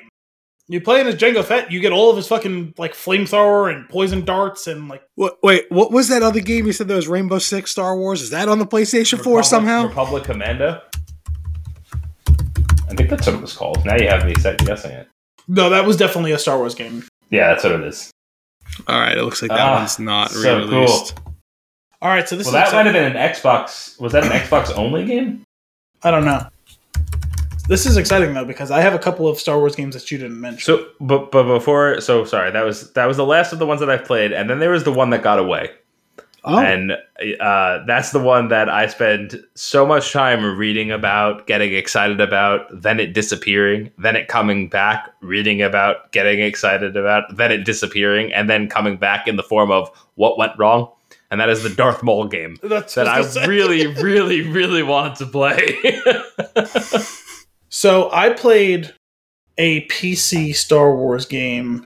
[0.70, 3.88] You play in as Jango Fett, you get all of his fucking like flamethrower and
[3.88, 7.08] poison darts and like What, wait, what was that other game you said there was
[7.08, 8.22] Rainbow Six Star Wars?
[8.22, 9.88] Is that on the PlayStation 4 somehow?
[9.88, 10.80] Republic Commando?
[12.88, 13.84] I think that's what it was called.
[13.84, 15.08] Now you have me second guessing it.
[15.48, 17.04] no, that was definitely a Star Wars game.
[17.30, 18.10] Yeah, that's what it is.
[18.86, 21.18] All right, it looks like that Ah, one's not so re-released.
[22.00, 24.00] All right, so this Well, is that might have been an Xbox.
[24.00, 25.42] Was that an Xbox only game?
[26.02, 26.46] I don't know.
[27.68, 30.18] This is exciting though because I have a couple of Star Wars games that you
[30.18, 30.60] didn't mention.
[30.60, 33.80] So, but but before, so sorry, that was that was the last of the ones
[33.80, 35.70] that I've played, and then there was the one that got away,
[36.42, 41.74] Oh, and uh, that's the one that I spend so much time reading about, getting
[41.74, 47.52] excited about, then it disappearing, then it coming back, reading about, getting excited about, then
[47.52, 50.90] it disappearing, and then coming back in the form of what went wrong,
[51.30, 53.50] and that is the Darth Maul game That's that I was gonna say.
[53.50, 55.76] really, really, really wanted to play.
[57.70, 58.92] So I played
[59.56, 61.84] a PC Star Wars game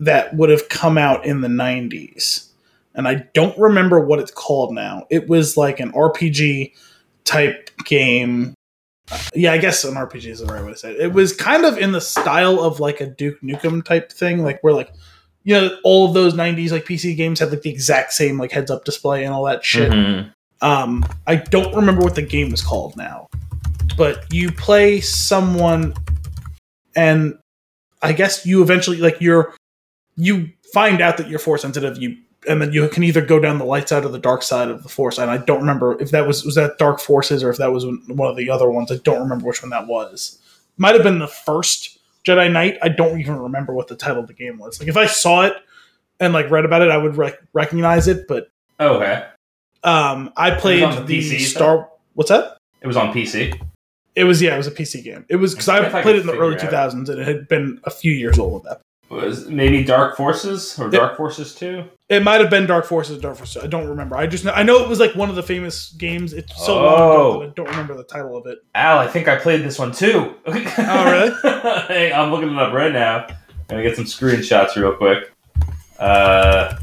[0.00, 2.48] that would have come out in the 90s.
[2.94, 5.06] And I don't remember what it's called now.
[5.10, 6.72] It was like an RPG
[7.24, 8.54] type game.
[9.34, 11.00] Yeah, I guess an RPG is the right way to say it.
[11.00, 14.60] It was kind of in the style of like a Duke Nukem type thing, like
[14.62, 14.92] where like
[15.44, 18.52] you know all of those 90s like PC games had like the exact same like
[18.52, 19.90] heads up display and all that shit.
[19.90, 20.32] Mhm.
[20.60, 23.28] Um, I don't remember what the game was called now,
[23.96, 25.94] but you play someone,
[26.96, 27.38] and
[28.02, 29.54] I guess you eventually like you're
[30.16, 31.98] you find out that you're force sensitive.
[32.00, 32.16] You
[32.48, 34.82] and then you can either go down the light side or the dark side of
[34.82, 35.18] the force.
[35.18, 37.84] And I don't remember if that was was that Dark Forces or if that was
[37.84, 38.90] one of the other ones.
[38.90, 40.38] I don't remember which one that was.
[40.78, 42.78] Might have been the first Jedi Knight.
[42.82, 44.80] I don't even remember what the title of the game was.
[44.80, 45.54] Like if I saw it
[46.18, 49.26] and like read about it, I would rec- recognize it, but Okay.
[49.84, 51.90] um, I played the the, PC Star.
[52.14, 52.56] What's that?
[52.80, 53.60] It was on PC.
[54.16, 55.24] It was yeah, it was a PC game.
[55.28, 57.20] It was because I I played could it in the early it two thousands, and
[57.20, 58.80] it had been a few years old at that.
[59.14, 61.84] Was maybe Dark Forces or Dark Forces Two?
[62.08, 63.62] It might have been Dark Forces, or Dark Forces.
[63.62, 64.16] I don't remember.
[64.16, 66.32] I just know, I know it was like one of the famous games.
[66.32, 67.42] It's so long ago Oh.
[67.42, 68.58] I don't remember the title of it.
[68.74, 70.34] Al, I think I played this one too.
[70.46, 71.32] oh, really?
[71.88, 73.26] hey, I'm looking it up right now.
[73.68, 75.32] Gonna get some screenshots real quick.
[75.98, 76.76] Uh,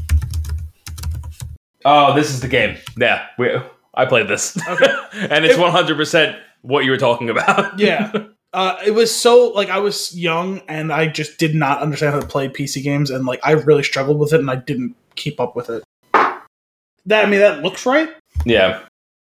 [1.84, 2.76] oh, this is the game.
[2.98, 3.56] Yeah, we,
[3.94, 4.94] I played this, Okay.
[5.14, 7.78] and it's 100 percent what you were talking about.
[7.80, 8.12] Yeah.
[8.54, 12.20] Uh, it was so like I was young and I just did not understand how
[12.20, 15.38] to play PC games and like I really struggled with it and I didn't keep
[15.38, 15.84] up with it.
[16.12, 18.08] That I mean that looks right.
[18.46, 18.80] yeah.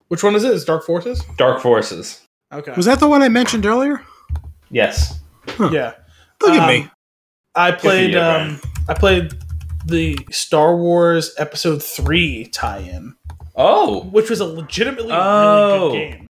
[0.09, 0.53] Which one is it?
[0.53, 1.25] Is Dark Forces?
[1.37, 2.23] Dark Forces.
[2.53, 2.73] Okay.
[2.77, 4.01] Was that the one I mentioned earlier?
[4.71, 5.19] Yes.
[5.59, 5.95] yeah.
[6.41, 6.89] Look at Um, me.
[7.57, 9.33] I played you, um I played
[9.87, 13.15] the Star Wars Episode 3 tie-in,
[13.57, 15.91] Oh, which was a legitimately Oh.
[15.93, 16.27] really good game.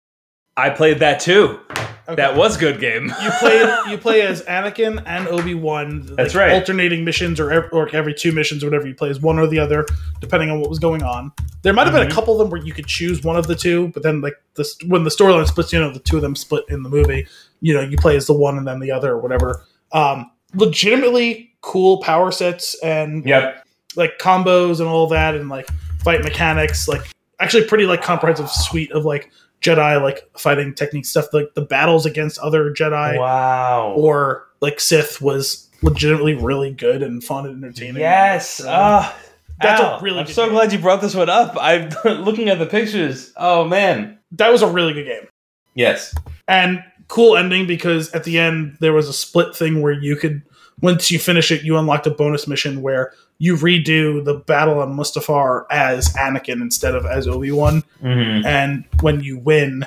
[0.59, 1.59] I played that too.
[2.07, 2.15] Okay.
[2.15, 3.05] That was good game.
[3.23, 6.07] you played you play as Anakin and Obi Wan.
[6.15, 6.53] That's right.
[6.53, 9.45] Alternating missions or ev- or every two missions or whatever you play as one or
[9.47, 9.85] the other,
[10.19, 11.31] depending on what was going on.
[11.61, 12.11] There might have been Mhm.
[12.11, 14.33] a couple of them where you could choose one of the two, but then like
[14.55, 17.27] this when the storyline splits, you know, the two of them split in the movie.
[17.61, 19.63] You know, you play as the one and then the other or whatever.
[19.91, 23.65] Um, legitimately cool power sets and Yep.
[23.95, 25.67] like combos and all that and like
[26.03, 27.01] fight mechanics like
[27.39, 29.29] actually pretty like comprehensive suite of like
[29.61, 33.93] jedi like fighting technique stuff like the battles against other jedi Wow.
[33.97, 38.61] or like sith was legitimately really good and fun and entertaining Yes.
[38.61, 39.17] Um, Ah,
[39.61, 40.53] that's a really I'm so game.
[40.53, 41.57] glad you brought this one up.
[41.59, 41.89] I'm
[42.23, 43.33] looking at the pictures.
[43.35, 44.17] Oh man.
[44.33, 45.27] that was a really good game
[45.75, 46.13] Yes.
[46.47, 50.41] and cool ending because at the end there was a split thing where you could
[50.81, 54.95] once you finish it you unlocked a bonus mission where you redo the battle on
[54.95, 58.45] mustafar as anakin instead of as obi-wan Mm-hmm.
[58.45, 59.85] and when you win,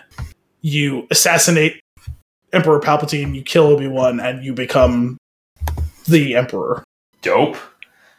[0.63, 1.81] you assassinate
[2.53, 5.17] Emperor Palpatine, you kill Obi Wan, and you become
[6.07, 6.85] the Emperor.
[7.23, 7.57] Dope.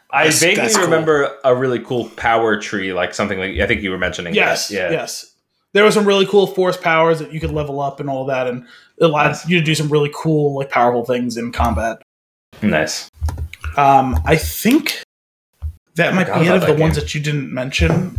[0.09, 0.85] I That's- vaguely that's cool.
[0.85, 4.33] remember a really cool power tree, like something like I think you were mentioning.
[4.33, 4.73] Yes, that.
[4.75, 4.89] Yeah.
[4.91, 5.35] yes.
[5.73, 8.47] There were some really cool force powers that you could level up and all that,
[8.47, 8.65] and
[8.97, 9.47] it allowed Nice.
[9.47, 12.01] you to do some really cool, like powerful things in combat.
[12.63, 13.09] Nice.
[13.77, 15.02] Um, I think
[15.95, 18.15] that might be it of the that ones that you didn't mention.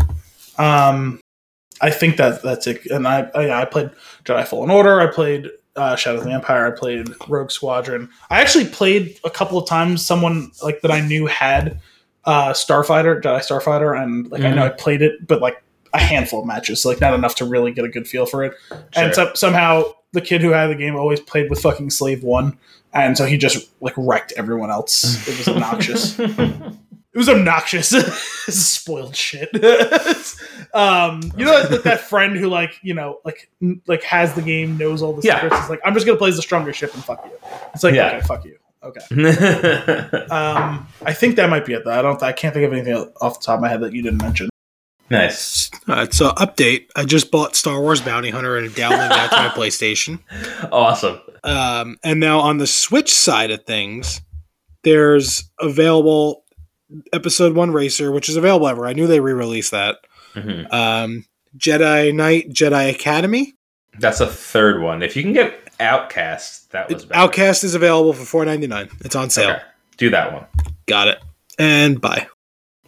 [0.58, 1.20] Um,
[1.80, 2.86] I think that that's it.
[2.86, 3.90] And I, I, I played
[4.24, 5.00] Jedi Fallen Order.
[5.00, 6.66] I played uh, Shadow of the Empire.
[6.66, 8.08] I played Rogue Squadron.
[8.30, 10.04] I actually played a couple of times.
[10.06, 11.80] Someone like that I knew had
[12.24, 14.78] uh, Starfighter, Jedi Starfighter, and like I know I Mm-hmm.
[14.78, 17.88] played it, but like a handful of matches, like not enough to really get a
[17.88, 18.54] good feel for it.
[18.94, 22.56] And so, somehow the kid who had the game always played with fucking Slave One,
[22.92, 25.26] and so he just like wrecked everyone else.
[25.28, 26.18] It was obnoxious.
[27.14, 27.92] It was obnoxious.
[28.48, 29.48] it's spoiled shit.
[30.74, 34.42] um, you know, like that friend who like you know like n- like has the
[34.42, 35.36] game, knows all the Yeah.
[35.40, 35.60] secrets.
[35.60, 37.32] It's like I'm just gonna play as the stronger ship and fuck you.
[37.72, 38.16] It's like Yeah.
[38.16, 38.58] okay, fuck you.
[38.82, 39.00] Okay.
[40.30, 41.84] Um, I think that might be it.
[41.84, 42.22] Though I don't.
[42.22, 44.50] I can't think of anything off the top of my head that you didn't mention.
[45.10, 45.70] nice.
[45.88, 46.86] All right, so update.
[46.96, 50.18] I just bought Star Wars Bounty Hunter and downloaded that to my PlayStation.
[50.72, 51.20] Awesome.
[51.44, 54.20] Um, and now on the Switch side of things,
[54.82, 56.43] there's available
[57.12, 58.86] Episode One Racer, which is available ever.
[58.86, 59.98] I knew they re-released that.
[60.34, 60.72] Mhm.
[60.72, 61.24] Um,
[61.56, 63.54] Jedi Knight, Jedi Academy.
[63.98, 65.02] That's a third one.
[65.02, 67.20] If you can get Outcast, that was better.
[67.20, 68.88] Outcast is available for four ninety nine.
[69.04, 69.50] It's on sale.
[69.50, 69.62] Okay.
[69.96, 70.46] Do that one.
[70.86, 71.18] Got it.
[71.58, 72.26] And bye.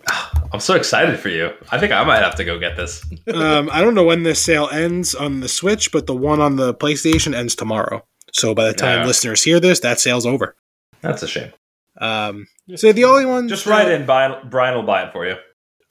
[0.53, 1.53] I'm so excited for you.
[1.71, 3.05] I think I might have to go get this.
[3.35, 6.57] um, I don't know when this sale ends on the Switch, but the one on
[6.57, 8.05] the PlayStation ends tomorrow.
[8.33, 9.07] So by the time Yeah.
[9.07, 10.55] listeners hear this, that sale's over.
[11.01, 11.53] That's a shame.
[11.99, 14.05] Um, so the only one, Just write in.
[14.07, 15.37] Brian, Brian will buy it for you.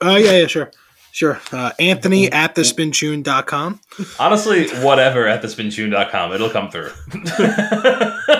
[0.00, 0.70] Oh yeah, yeah, sure,
[1.12, 1.40] sure.
[1.52, 3.80] Uh, Anthony at the thespintune.com.
[4.18, 6.32] Honestly, whatever at the thespintune.com.
[6.32, 6.90] It'll come through.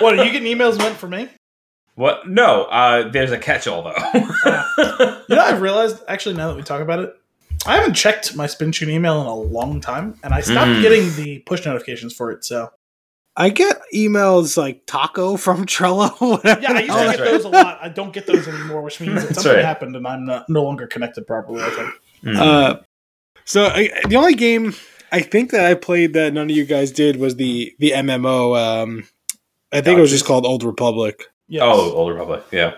[0.01, 1.29] What are you getting emails meant for me?
[1.95, 2.29] What?
[2.29, 3.95] No, uh, there's a catch-all though.
[5.29, 7.13] You know, I've realized actually now that we talk about it,
[7.67, 10.83] I haven't checked my spin tune email in a long time, and I stopped Mm.
[10.83, 12.45] getting the push notifications for it.
[12.45, 12.71] So
[13.37, 16.11] I get emails like Taco from Trello.
[16.21, 16.61] Whatever.
[16.61, 17.31] yeah, I used to get right.
[17.31, 17.79] those a lot.
[17.83, 19.65] I don't get those anymore, which means that something right.
[19.65, 21.63] happened and I'm not, no longer connected properly.
[21.63, 21.91] I think.
[22.23, 22.37] Mm.
[22.37, 22.81] Uh,
[23.45, 24.75] so I, the only game
[25.13, 28.59] I think that I played that none of you guys did was the the MMO.
[28.59, 29.09] Um,
[29.73, 31.25] I think it was just called Old Republic.
[31.49, 31.63] Yes.
[31.65, 32.45] Oh, Old Republic.
[32.51, 32.75] Yeah.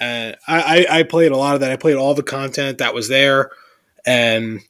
[0.00, 1.70] Uh, I, I I played a lot of that.
[1.70, 3.50] I played all the content that was there,
[4.06, 4.60] and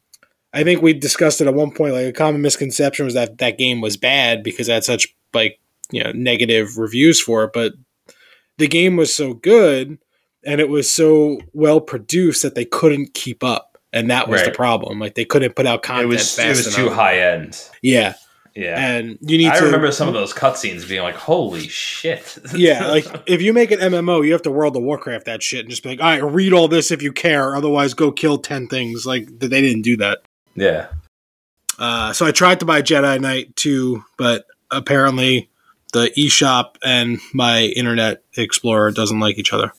[0.53, 1.93] I think we discussed it at one point.
[1.93, 5.59] Like a common misconception was that that game was bad because it had such like
[5.91, 7.51] you know negative reviews for it.
[7.53, 7.73] But
[8.57, 9.97] the game was so good
[10.45, 13.77] and it was so well produced that they couldn't keep up.
[13.93, 14.99] and that was the problem.
[14.99, 17.59] Like they couldn't put out It content was it was too high end.
[17.81, 18.13] Yeah,
[18.55, 18.75] Yeah.
[18.77, 22.87] and you need I to remember some of those cutscenes being like, "Holy shit!" yeah,
[22.87, 25.69] like if you make an MMO, you have to World of Warcraft that shit and
[25.69, 28.67] just be like, all right, read all this if you care, otherwise go kill ten
[28.67, 29.05] things.
[29.05, 30.19] Like they didn't do that.
[30.55, 30.87] Yeah.
[31.79, 35.49] Uh, so I tried to buy Jedi Knight 2, but apparently
[35.91, 39.73] the eShop and my Internet Explorer doesn't like each other.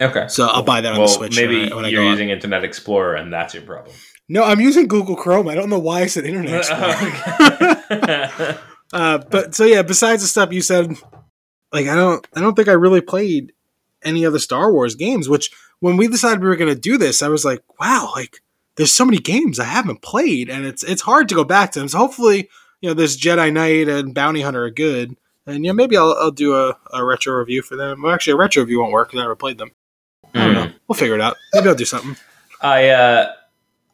[0.00, 0.26] Okay.
[0.28, 1.36] So I'll buy that on well, the Switch.
[1.36, 2.12] maybe when I, when you're go on.
[2.12, 3.94] using Internet Explorer, and that's your problem.
[4.28, 5.48] No, I'm using Google Chrome.
[5.48, 6.54] I don't know why I said Internet
[7.90, 8.58] Explorer.
[8.92, 10.88] Uh, but so yeah, besides the stuff you said,
[11.72, 13.52] like I don't, I don't think I really played
[14.04, 15.28] any other Star Wars games.
[15.28, 15.50] Which
[15.80, 18.40] when we decided we were going to do this, I was like, wow, like
[18.76, 21.78] there's so many games I haven't played, and it's it's hard to go back to
[21.78, 21.88] them.
[21.88, 22.48] So hopefully,
[22.80, 26.30] you know, this Jedi Knight and Bounty Hunter are good, and yeah, maybe I'll, I'll
[26.30, 28.02] do a, a retro review for them.
[28.02, 29.70] Well, actually, a retro review won't work because I never played them.
[30.34, 30.70] I don't know.
[30.88, 31.36] We'll figure it out.
[31.52, 32.16] Maybe I'll do something.
[32.60, 33.32] I uh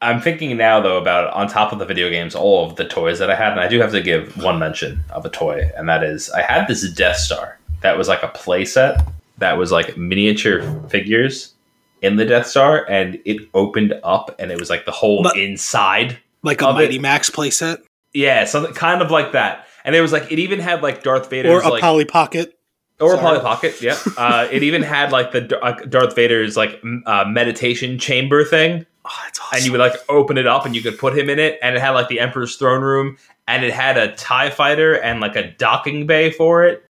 [0.02, 3.18] I'm thinking now though about on top of the video games, all of the toys
[3.18, 5.88] that I had, and I do have to give one mention of a toy, and
[5.88, 9.06] that is I had this Death Star that was like a play set
[9.38, 11.54] that was like miniature figures
[12.02, 15.36] in the Death Star, and it opened up, and it was like the whole But-
[15.36, 16.18] inside.
[16.42, 16.84] Like a Of it.
[16.84, 17.82] Mighty Max playset
[18.14, 19.66] Yeah, something kind of like that.
[19.84, 22.58] And it was like it even had like Darth Vader's or a like Polly Pocket.
[22.98, 23.80] or a Polly Pocket.
[23.82, 28.86] Yeah, uh, it even had like the uh, Darth Vader's like uh, meditation chamber thing.
[29.04, 29.56] Oh, that's awesome.
[29.56, 31.74] and you would like open it up and you could put him in it and
[31.76, 33.16] it had like the emperor's throne room
[33.48, 36.84] and it had a tie fighter and like a docking bay for it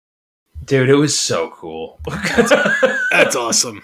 [0.65, 1.99] dude it was so cool
[3.11, 3.81] that's awesome.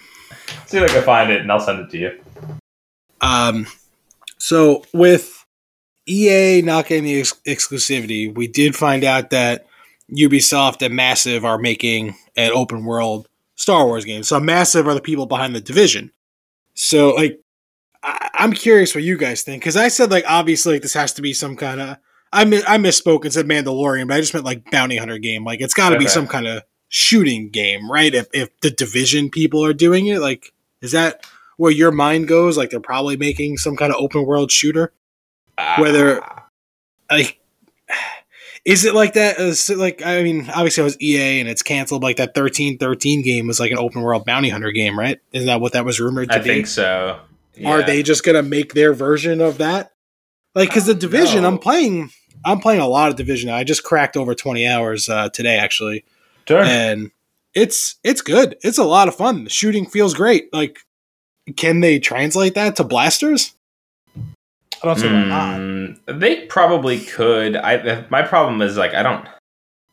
[0.76, 2.12] See if i can find it and i'll send it to you
[3.22, 3.66] Um,
[4.38, 5.46] so with
[6.08, 9.66] EA not getting the ex- exclusivity, we did find out that
[10.12, 14.22] Ubisoft and Massive are making an open world Star Wars game.
[14.22, 16.12] So Massive are the people behind the Division.
[16.76, 17.40] So like,
[18.04, 21.14] I- I'm curious what you guys think because I said like obviously like, this has
[21.14, 21.98] to be some kind of
[22.32, 25.44] I mi- I misspoke and said Mandalorian, but I just meant like bounty hunter game.
[25.46, 28.14] Like it's got to be some kind of shooting game, right?
[28.14, 30.52] If if the Division people are doing it, like
[30.86, 31.26] is that
[31.58, 32.58] where your mind goes?
[32.58, 34.94] Like they're probably making some kind of open world shooter.
[35.78, 36.22] Whether-
[37.12, 37.40] Like,
[38.66, 39.40] is it like that?
[39.40, 42.02] Is it like I mean, obviously it was EA and it's canceled.
[42.02, 45.20] Like that thirteen thirteen game was like an open world bounty hunter game, right?
[45.34, 46.46] Isn't that what that was rumored to i be?
[46.50, 47.20] think so
[47.64, 49.92] Are they just gonna make their version of that?
[50.56, 51.50] Like, because the division, know.
[51.50, 52.10] I'm playing.
[52.44, 53.50] I'm playing a lot of division.
[53.50, 56.06] I just cracked over 20 hours uh, today, actually,
[56.48, 56.64] sure.
[56.64, 57.12] and
[57.56, 58.58] it's it's good.
[58.62, 59.46] It's a lot of fun.
[59.46, 60.54] The shooting feels great.
[60.54, 60.80] Like,
[61.56, 63.56] can they translate that to blasters?
[64.84, 65.60] I don't see why not.
[65.60, 69.26] Mm, they probably could i my problem is like i don't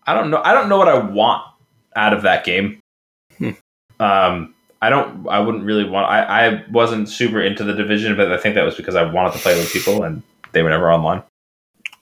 [0.07, 1.43] i don't know i don't know what i want
[1.97, 2.79] out of that game
[3.39, 3.51] Hmm.
[4.01, 8.31] um i don't i wouldn't really want i i wasn't super into the division but
[8.33, 10.23] i think that was because i wanted to play with people and
[10.53, 11.23] they were never online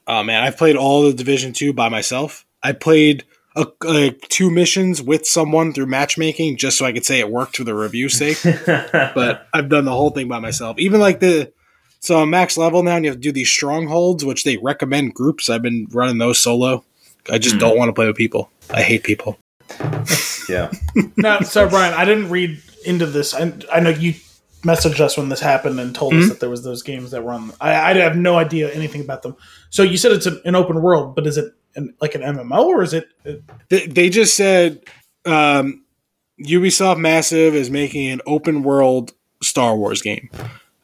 [0.07, 2.45] Oh man, I've played all the Division Two by myself.
[2.65, 3.25] I played
[3.57, 7.57] a, like two missions with someone through matchmaking just so I could say it worked
[7.57, 8.39] for the review sake.
[8.67, 10.79] but I've done the whole thing by myself.
[10.79, 11.53] Even like the
[12.03, 15.13] so I'm max level now, and you have to do these strongholds, which they recommend
[15.15, 15.51] groups.
[15.51, 16.85] I've been running those solo.
[17.31, 17.61] I just Hmm.
[17.61, 18.51] don't want to play with people.
[18.71, 19.39] I hate people.
[20.49, 20.71] yeah
[21.17, 23.35] Now, so Brian, I didn't read into this.
[23.35, 24.15] I, I know you
[24.63, 26.29] messaged us when this happened and told us Mhm.
[26.29, 27.53] that there was those games that were on.
[27.61, 29.37] I, I have no idea anything about them.
[29.71, 32.65] So you said it's an, an open world, but is it an, like an MMO
[32.65, 33.09] or is it?
[33.69, 34.81] They, they just said
[35.25, 35.85] um,
[36.41, 40.31] Ubisoft Massive is making an open world Star Wars game.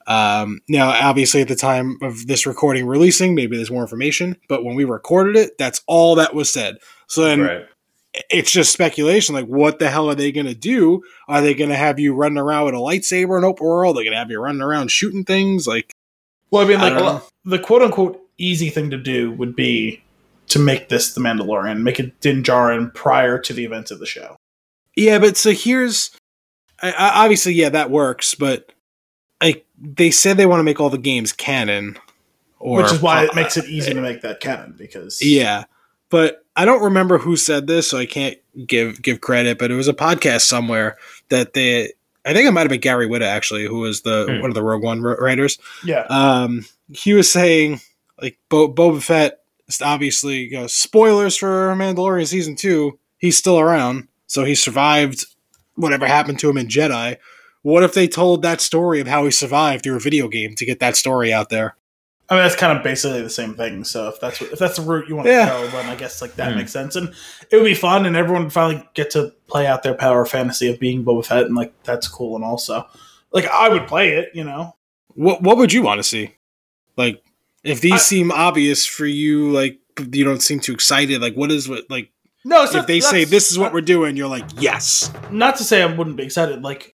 [0.06, 4.64] Um, now, obviously, at the time of this recording releasing, maybe there's more information, but
[4.64, 6.76] when we recorded it, that's all that was said.
[7.08, 7.66] So then right
[8.30, 9.34] it's just speculation.
[9.34, 11.02] Like, what the hell are they going to do?
[11.28, 13.96] Are they going to have you running around with a lightsaber in open world?
[13.96, 15.66] Are they going to have you running around shooting things?
[15.66, 15.92] Like,
[16.50, 20.02] Well, I mean, like don't the quote unquote easy thing to do would be
[20.48, 24.06] to make this the Mandalorian, make it Din Djarin prior to the events of the
[24.06, 24.36] show.
[24.94, 26.10] yeah, but so here's
[26.82, 28.70] I, I, obviously, yeah, that works, but
[29.42, 31.98] like they said they want to make all the games canon,
[32.58, 35.64] or which is why it makes it easy to make that canon because Yeah,
[36.10, 38.36] but I don't remember who said this, so I can't
[38.66, 39.58] give give credit.
[39.58, 40.96] But it was a podcast somewhere
[41.28, 41.92] that they.
[42.24, 44.40] I think it might have been Gary Whitta actually, who was the Hmm.
[44.40, 45.58] one of the Rogue One writers.
[45.84, 47.80] yeah, Um, he was saying
[48.20, 49.40] like Bo- Boba Fett.
[49.68, 52.98] Is Obviously, you know, spoilers for Mandalorian season two.
[53.18, 55.24] He's still around, so he survived
[55.74, 57.16] whatever happened to him in Jedi.
[57.62, 60.64] What if they told that story of how he survived through a video game to
[60.66, 61.76] get that story out there?
[62.28, 63.84] I mean that's kind of basically the same thing.
[63.84, 65.46] So if that's what, if that's the route you want Yeah.
[65.46, 66.58] to go, then I guess like that Hmm.
[66.58, 67.12] makes sense, and
[67.50, 70.68] it would be fun, and everyone would finally get to play out their power fantasy
[70.68, 72.84] of being Boba Fett, and like that's cool, and also
[73.32, 74.74] like I would play it, you know.
[75.14, 76.34] What What would you want to see?
[76.96, 77.22] Like,
[77.66, 79.78] if these I- seem obvious for you, like
[80.12, 81.20] you don't seem too excited.
[81.20, 82.10] Like, what is what like?
[82.44, 85.10] No, if not- they say this is what we're doing, you're like, yes.
[85.30, 86.62] not to say I wouldn't be excited.
[86.62, 86.94] Like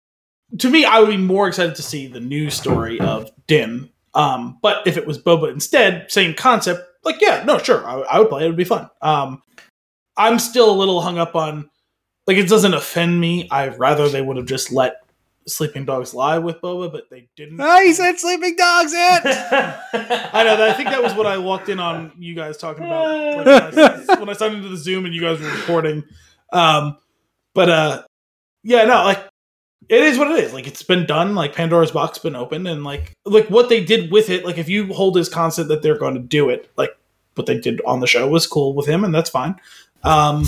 [0.60, 3.90] to me, I would be more excited to see the news story of Din.
[4.14, 6.82] Um, but if it was Boba instead, same concept.
[7.04, 8.44] Like, yeah, no, sure, I, I would play.
[8.44, 8.90] It would be fun.
[9.02, 9.42] Um,
[10.18, 11.70] I'm still a little hung up on.
[12.26, 13.48] Like, it doesn't offend me.
[13.52, 14.96] I'd rather they would have just let
[15.48, 17.60] sleeping dogs lie with Boba, but they didn't.
[17.60, 18.92] Ah, he said sleeping dogs.
[18.94, 18.98] It.
[19.26, 20.70] I know that.
[20.70, 23.46] I think that was what I walked in on you guys talking about like,
[23.76, 26.04] when, I, when I signed into the Zoom and you guys were recording.
[26.52, 26.98] Um,
[27.54, 28.04] but uh,
[28.64, 29.28] yeah, no, like
[29.90, 30.54] it is what it is.
[30.54, 31.36] Like it's been done.
[31.36, 34.46] Like Pandora's box been opened, and like like what they did with it.
[34.46, 36.92] Like if you hold this concept that they're going to do it, like
[37.36, 39.56] what they did on the show was cool with him, and that's fine.
[40.04, 40.46] Um,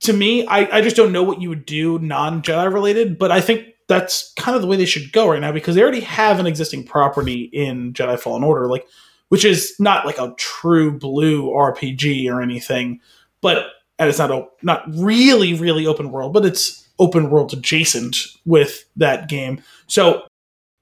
[0.00, 3.30] to me, I I just don't know what you would do non Jedi related, but
[3.30, 6.00] I think that's kind of the way they should go right now because they already
[6.00, 8.86] have an existing property in Jedi Fallen Order, like
[9.30, 13.00] which is not like a true blue RPG or anything,
[13.40, 13.66] but
[13.98, 18.16] and it's not a, not really really open world, but it's open world adjacent
[18.46, 19.60] with that game.
[19.88, 20.22] So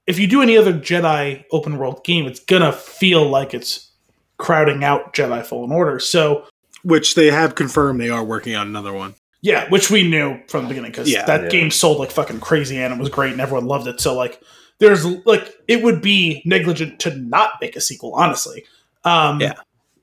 [0.05, 3.89] if you do any other Jedi open world game, it's gonna feel like it's
[4.37, 5.99] crowding out Jedi Fallen Order.
[5.99, 6.45] So
[6.83, 9.15] Which they have confirmed they are working on another one.
[9.41, 11.25] Yeah, which we knew from the beginning because Yeah.
[11.25, 11.49] that Yeah.
[11.49, 13.99] game sold like fucking crazy and it was great and everyone loved it.
[14.01, 14.41] So like,
[14.79, 18.65] there's like it would be negligent to not make a sequel, honestly.
[19.03, 19.53] Um, Yeah.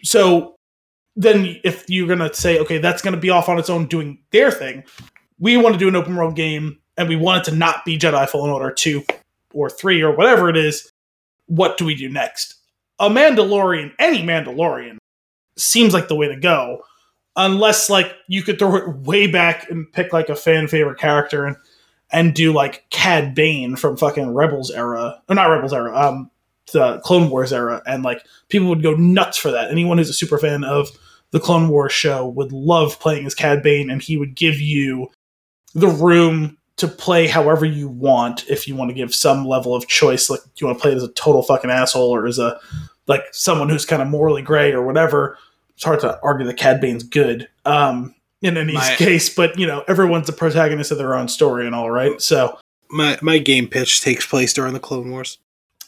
[0.03, 0.55] So
[1.16, 4.51] then, if you're gonna say, okay, that's gonna be off on its own doing their
[4.51, 4.84] thing,
[5.39, 7.99] we want to do an open world game and we want it to not be
[7.99, 9.03] Jedi Fallen Order two
[9.55, 10.91] or three or whatever it is.
[11.47, 12.55] What do we do next?
[12.99, 14.97] A Mandalorian, any Mandalorian,
[15.57, 16.82] seems like the way to go
[17.37, 21.45] unless like you could throw it way back and pick like a fan favorite character
[21.45, 21.57] and
[22.11, 26.30] and do like Cad Bane from fucking Rebels era or not Rebels era, um,
[26.72, 29.70] the Clone Wars era, and like people would go nuts for that.
[29.70, 30.89] Anyone who's a super fan of
[31.30, 35.11] the Clone Wars show would love playing as Cad Bane, and he would give you
[35.74, 39.87] the room to play however you want if you want to give some level of
[39.87, 40.28] choice.
[40.28, 42.59] Like, you want to play as a total fucking asshole or as a
[43.07, 45.39] like someone who's kind of morally gray or whatever?
[45.76, 47.48] It's hard to argue that Cad Bane's good.
[47.64, 51.66] Um, in any My- case, but you know, everyone's the protagonist of their own story
[51.66, 52.20] and all right.
[52.20, 52.58] So
[52.90, 55.38] My my game pitch takes place during the Clone Wars.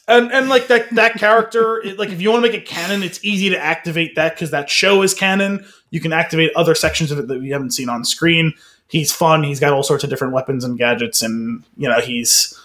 [0.07, 3.23] and and like that that character, like if you want to make it canon, it's
[3.23, 5.63] easy to activate that because that show is canon.
[5.91, 8.53] You can activate other sections of it that we haven't seen on screen.
[8.87, 9.43] He's fun.
[9.43, 12.59] He's got all sorts of different weapons and gadgets, and you know he's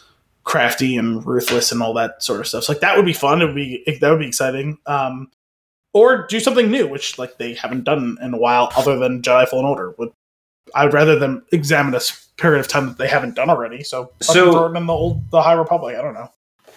[0.44, 2.64] crafty and ruthless and all that sort of stuff.
[2.64, 3.42] So like that would be fun.
[3.42, 4.78] It would be that would be exciting.
[4.86, 5.30] Um,
[5.94, 9.48] or do something new, which like they haven't done in a while, other than Jedi
[9.48, 9.94] Fallen Order.
[9.98, 10.10] Would
[10.74, 13.82] I would rather them examine a s- period of time that they haven't done already.
[13.84, 15.96] So So- so throw it in the old the High Republic.
[15.96, 16.30] I don't know.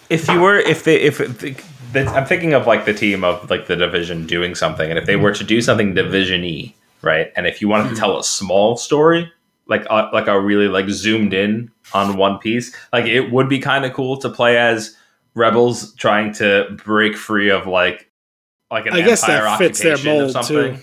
[0.08, 1.54] if you were if they if the,
[1.92, 5.04] the, I'm thinking of like the team of like the division doing something, and if
[5.06, 7.32] they were to do something division y, right?
[7.36, 7.96] And if you wanted to hmm.
[7.96, 9.30] tell a small story,
[9.66, 13.58] like a, like a really like zoomed in on one piece, like it would be
[13.58, 14.96] kind of cool to play as
[15.34, 18.07] rebels trying to break free of like
[18.70, 20.76] like an I guess that fits their mold, something.
[20.76, 20.82] too.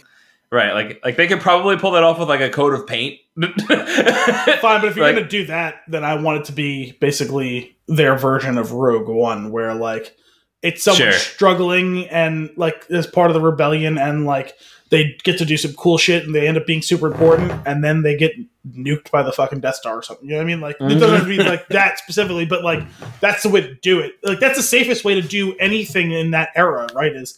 [0.52, 3.20] Right, like like they could probably pull that off with like a coat of paint.
[3.38, 7.76] Fine, but if you're Like- gonna do that, then I want it to be basically
[7.88, 10.16] their version of Rogue One, where like
[10.62, 11.12] it's someone Sure.
[11.14, 14.54] struggling and like as part of the rebellion, and like
[14.92, 17.84] they get to do some cool shit, and they end up being super important, and
[17.84, 18.32] then they get
[18.70, 20.28] nuked by the fucking Death Star or something.
[20.28, 20.62] You know what I mean?
[20.62, 21.50] Like it doesn't have to be mm-hmm.
[21.50, 22.84] like that specifically, but like
[23.20, 24.14] that's the way to do it.
[24.24, 27.14] Like that's the safest way to do anything in that era, right?
[27.14, 27.38] Is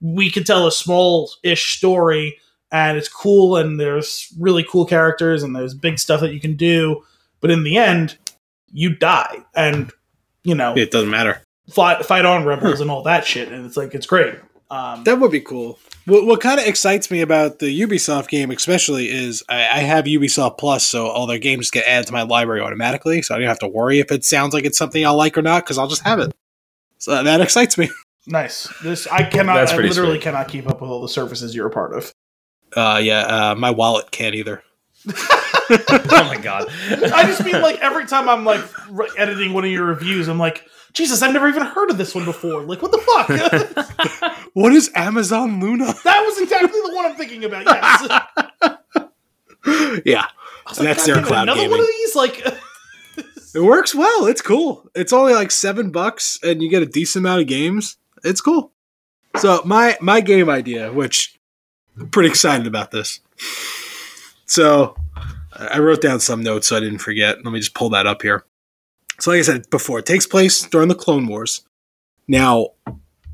[0.00, 2.36] we could tell a small-ish story
[2.72, 6.54] and it's cool and there's really cool characters and there's big stuff that you can
[6.56, 7.02] do
[7.40, 8.16] but in the end
[8.72, 9.92] you die and
[10.42, 11.42] you know It doesn't matter.
[11.70, 14.34] fight, fight on rebels and all that shit and it's like it's great
[14.68, 15.78] um, That would be cool.
[16.06, 20.06] What, what kind of excites me about the Ubisoft game, especially, is I, I have
[20.06, 23.46] Ubisoft Plus, so all their games get added to my library automatically, so I don't
[23.46, 25.86] have to worry if it sounds like it's something I'll like or not, because I'll
[25.86, 26.32] just have it.
[26.98, 27.90] So that excites me.
[28.26, 30.22] nice this i cannot That's i literally sweet.
[30.22, 32.12] cannot keep up with all the services you're a part of
[32.74, 34.62] Uh, yeah, uh, my wallet can't either.
[35.08, 36.66] oh my god!
[37.14, 38.60] i just mean like every time i'm like
[38.90, 42.14] re- editing one of your reviews i'm like jesus i've never even heard of this
[42.14, 45.84] one before like what the fuck What is Amazon Luna?
[46.04, 48.80] That was exactly the one i'm thinking about yes
[50.04, 50.26] yeah,
[50.66, 52.42] I was That's their cloud another one of these like
[53.54, 54.26] it works well.
[54.26, 54.88] It's cool.
[54.94, 57.96] It's only like seven bucks, and you get a decent amount of games.
[58.26, 58.72] It's cool.
[59.36, 61.38] So my my game idea, which
[61.98, 63.20] I'm pretty excited about this.
[64.46, 64.96] So
[65.52, 67.44] I I wrote down some notes so I didn't forget.
[67.44, 68.44] Let me just pull that up here.
[69.20, 71.62] So like I said before, it takes place during the Clone Wars.
[72.28, 72.70] Now,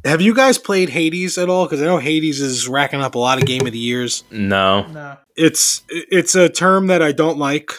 [0.04, 1.64] have you guys played Hades at all?
[1.64, 4.24] Because I know Hades is racking up a lot of game of the years.
[4.30, 4.86] No.
[4.86, 5.16] No.
[5.36, 7.72] It's it's a term that I don't like,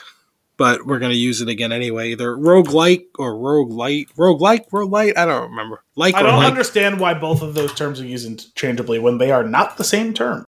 [0.58, 2.12] but we're gonna use it again anyway.
[2.12, 4.70] Either rogue roguelike or rogue light, rogue roguelite.
[4.70, 5.84] Roguelike, roguelite, I don't remember.
[5.96, 6.48] Like I don't like.
[6.48, 10.14] understand why both of those terms are used interchangeably when they are not the same
[10.14, 10.46] term.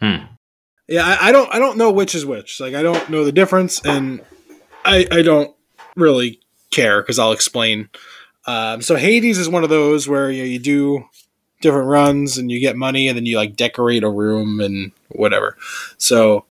[0.00, 0.26] Hmm.
[0.86, 2.60] Yeah, I, I don't I don't know which is which.
[2.60, 4.20] Like I don't know the difference, and
[4.84, 5.54] I I don't
[5.96, 6.40] really
[6.70, 7.88] care because I'll explain.
[8.46, 11.04] Um, so Hades is one of those where you, you do
[11.60, 15.56] different runs and you get money, and then you like decorate a room and whatever.
[15.98, 16.46] So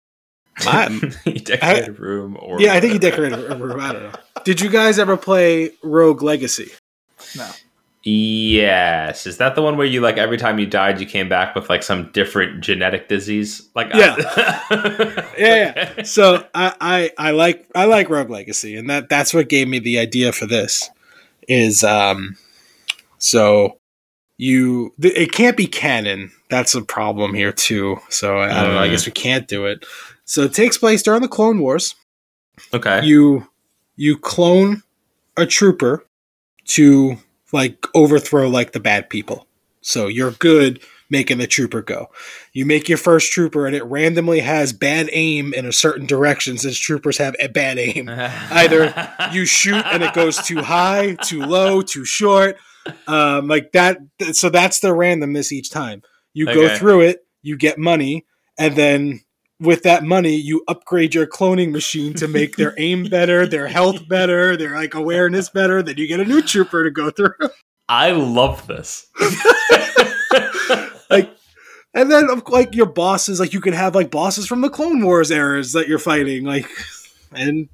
[0.63, 0.87] my,
[1.25, 3.27] you decorate a room or yeah, I think you whatever.
[3.29, 3.79] decorated a room.
[3.79, 4.11] I don't know.
[4.43, 6.71] Did you guys ever play Rogue Legacy?
[7.35, 7.49] No.
[8.07, 11.55] Yes, is that the one where you like every time you died, you came back
[11.55, 13.67] with like some different genetic disease?
[13.75, 14.15] Like, Yeah.
[14.19, 16.03] I- Yeah, Okay.
[16.03, 19.79] so I, I I like I like Rogue Legacy, and that that's what gave me
[19.79, 20.87] the idea for this.
[21.47, 22.37] Is um,
[23.17, 23.77] so
[24.37, 26.31] you th- it can't be canon.
[26.49, 27.97] That's a problem here too.
[28.09, 28.79] So I, I don't know.
[28.81, 28.91] I Mm.
[28.91, 29.83] guess we can't do it.
[30.25, 31.95] So it takes place during the Clone Wars.
[32.73, 33.05] Okay.
[33.05, 33.47] You
[33.95, 34.83] you clone
[35.37, 36.05] a trooper
[36.65, 37.17] to
[37.51, 39.47] like overthrow like the bad people.
[39.81, 42.07] So you're good making the trooper go.
[42.51, 46.57] You make your first trooper and it randomly has bad aim in a certain direction
[46.57, 48.09] since troopers have a bad aim.
[48.09, 52.57] Either You shoot and it goes too high, too low, too short.
[53.07, 53.97] Um, like that.
[54.33, 56.01] So that's the randomness each time.
[56.33, 58.25] You go through it, you get money,
[58.57, 59.21] and then
[59.59, 64.07] with that money, you upgrade your cloning machine to make their aim better, their health
[64.07, 65.81] better, their like awareness better.
[65.81, 67.33] Then you get a new trooper to go through.
[67.89, 69.07] I love this.
[71.09, 71.29] like
[71.93, 75.29] and then like your bosses like you can have like bosses from the clone wars
[75.29, 76.67] eras that you're fighting like
[77.31, 77.69] and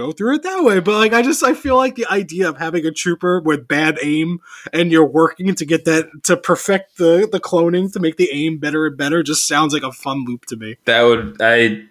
[0.00, 2.56] go through it that way but like i just i feel like the idea of
[2.56, 4.38] having a trooper with bad aim
[4.72, 8.56] and you're working to get that to perfect the the cloning to make the aim
[8.58, 11.84] better and better just sounds like a fun loop to me that would I.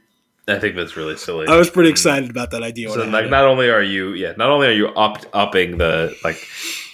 [0.48, 1.46] I think that's really silly.
[1.48, 1.92] i was pretty mm.
[1.92, 4.88] excited about that idea So like, not only are you, yeah, not only are you
[4.88, 6.44] up upping the like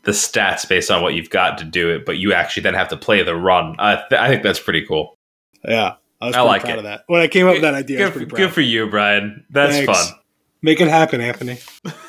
[0.03, 2.89] the stats based on what you've got to do it, but you actually then have
[2.89, 3.77] to play the run.
[3.79, 5.17] I, th- I think that's pretty cool.
[5.65, 6.77] yeah i was I like proud it.
[6.79, 8.37] of that when i came up with that idea Good, pretty for, proud.
[8.39, 9.45] good for you, Brian.
[9.49, 10.09] That's Thanks.
[10.09, 10.19] fun.
[10.65, 11.57] Make it happen anthony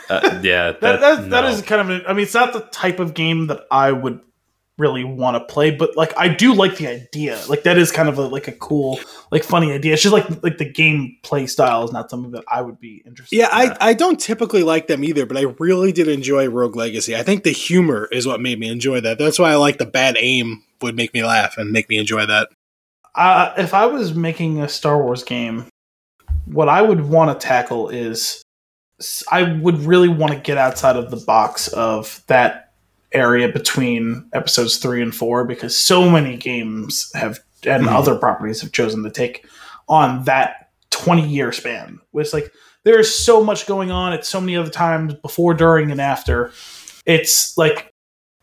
[0.09, 1.49] Uh, yeah, That, that, that, that no.
[1.49, 4.21] is kind of an, I mean, it's not the type of game that I would
[4.79, 7.41] really want to play, but like I do like the idea.
[7.49, 9.01] Like that is kind of a like a cool,
[9.33, 9.95] like funny idea.
[9.95, 13.35] It's just like like the gameplay style is not something that I would be interested.
[13.37, 13.73] Yeah, in.
[13.73, 17.17] I, I don't typically like them either, but I really did enjoy Rogue Legacy.
[17.17, 19.19] I think the humor is what made me enjoy that.
[19.19, 22.27] That's why I like the bad aim would make me laugh and make me enjoy
[22.27, 22.51] that.
[23.17, 25.65] uh, if I was making a Star Wars game,
[26.45, 28.43] what I would want to tackle is s-
[29.31, 32.73] I would really want to get outside of the box of that
[33.13, 37.93] area between episodes three and four because so many games have and Mhm.
[37.95, 39.47] other properties have chosen to take
[39.89, 41.99] on that 20 year span.
[42.15, 42.53] It's like
[42.85, 46.53] there's so much going on at so many other times before, during, and after.
[47.07, 47.93] It's like,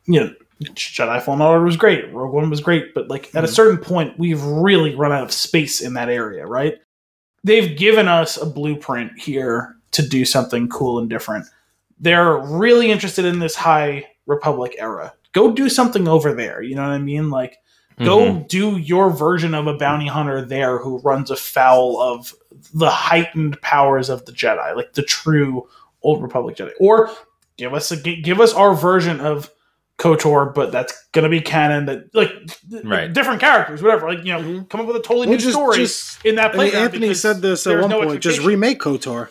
[0.06, 0.34] you know,
[0.64, 3.52] Jedi Fallen Order was great, Rogue One was great, but like at a Mhm.
[3.54, 6.78] certain point, we've really run out of space in that area, right?
[7.44, 11.46] They've given us a blueprint here to do something cool and different.
[12.00, 15.14] They're really interested in this High Republic era.
[15.34, 16.62] Go do something over there.
[16.62, 17.30] You know what I mean?
[17.30, 17.58] Like,
[18.04, 18.48] go Mhm.
[18.48, 22.34] do your version of a bounty hunter there who runs afoul of
[22.74, 25.68] the heightened powers of the Jedi, like the true
[26.02, 26.72] old Republic Jedi.
[26.80, 27.10] Or
[27.58, 29.50] give us a give us our version of
[30.00, 31.86] KOTOR, but that's gonna be canon.
[31.86, 32.32] That like
[32.84, 33.12] Right.
[33.14, 34.08] different characters, whatever.
[34.10, 34.70] Like you know, Mhm.
[34.70, 36.84] come up with a totally Well, new just, story just in that playground.
[36.86, 38.22] Anthony said this at one no point.
[38.22, 39.30] Just remake KOTOR.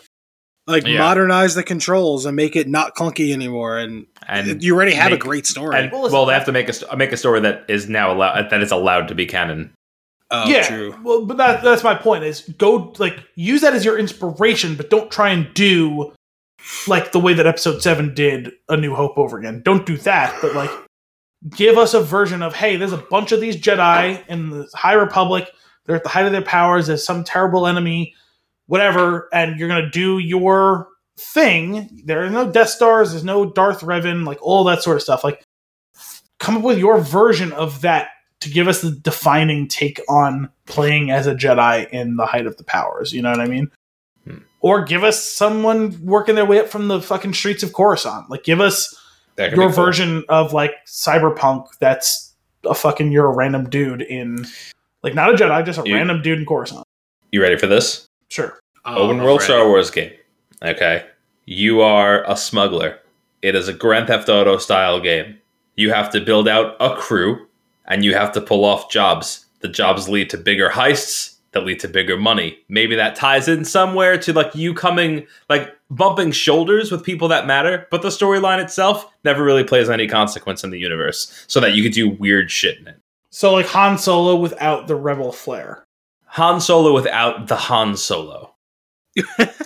[0.65, 0.99] Like Yeah.
[0.99, 3.77] modernize the controls and make it not clunky anymore.
[3.77, 5.77] And, and you already have make- a great story.
[5.77, 8.49] and Well, well, they have to make a make a story that is now allowed
[8.49, 9.73] that is allowed to be canon.
[10.31, 10.95] oh, yeah, true.
[11.03, 12.23] well, but that, that's my point.
[12.23, 16.13] Is go like use that as your inspiration, but don't try and do
[16.87, 19.61] like the way that Episode Seven did A New Hope over again.
[19.65, 20.71] Don't do that, but like
[21.57, 24.93] give us a version of hey, there's a bunch of these Jedi in the High
[24.93, 25.49] Republic.
[25.85, 26.87] They're at the height of their powers.
[26.87, 28.15] There's some terrible enemy,
[28.67, 30.87] whatever, and you're gonna do your
[31.17, 32.01] thing.
[32.05, 33.11] There are no Death Stars.
[33.11, 34.25] There's no Darth Revan.
[34.25, 35.23] Like all that sort of stuff.
[35.23, 35.43] Like
[36.39, 38.09] come up with your version of that
[38.41, 42.57] to give us the defining take on playing as a Jedi in the height of
[42.57, 43.13] the powers.
[43.13, 43.71] You know what I mean?
[44.27, 44.37] Hmm.
[44.59, 48.29] Or give us someone working their way up from the fucking streets of Coruscant.
[48.29, 48.93] Like, give us
[49.55, 52.33] your version of like cyberpunk that's
[52.65, 54.45] a fucking you're a random dude in
[55.03, 56.83] like not a Jedi, just a You- random dude in Coruscant.
[57.31, 58.05] You ready for this?
[58.29, 58.59] Sure.
[58.85, 59.45] Oh, Open world right.
[59.45, 60.11] Star Wars game.
[60.61, 61.05] Okay.
[61.45, 62.99] You are a smuggler.
[63.41, 65.37] It is a Grand Theft Auto style game.
[65.75, 67.47] you have to build out a crew
[67.85, 69.45] and you have to pull off jobs.
[69.59, 72.57] The jobs lead to bigger heists that lead to bigger money.
[72.69, 77.45] Maybe that ties in somewhere to like you coming like bumping shoulders with people that
[77.47, 81.73] matter, but the storyline itself never really plays any consequence in the universe so that
[81.73, 82.99] you could do weird shit in it.
[83.29, 85.83] So like Han Solo without the rebel flair.
[86.33, 88.53] Han Solo without the Han Solo.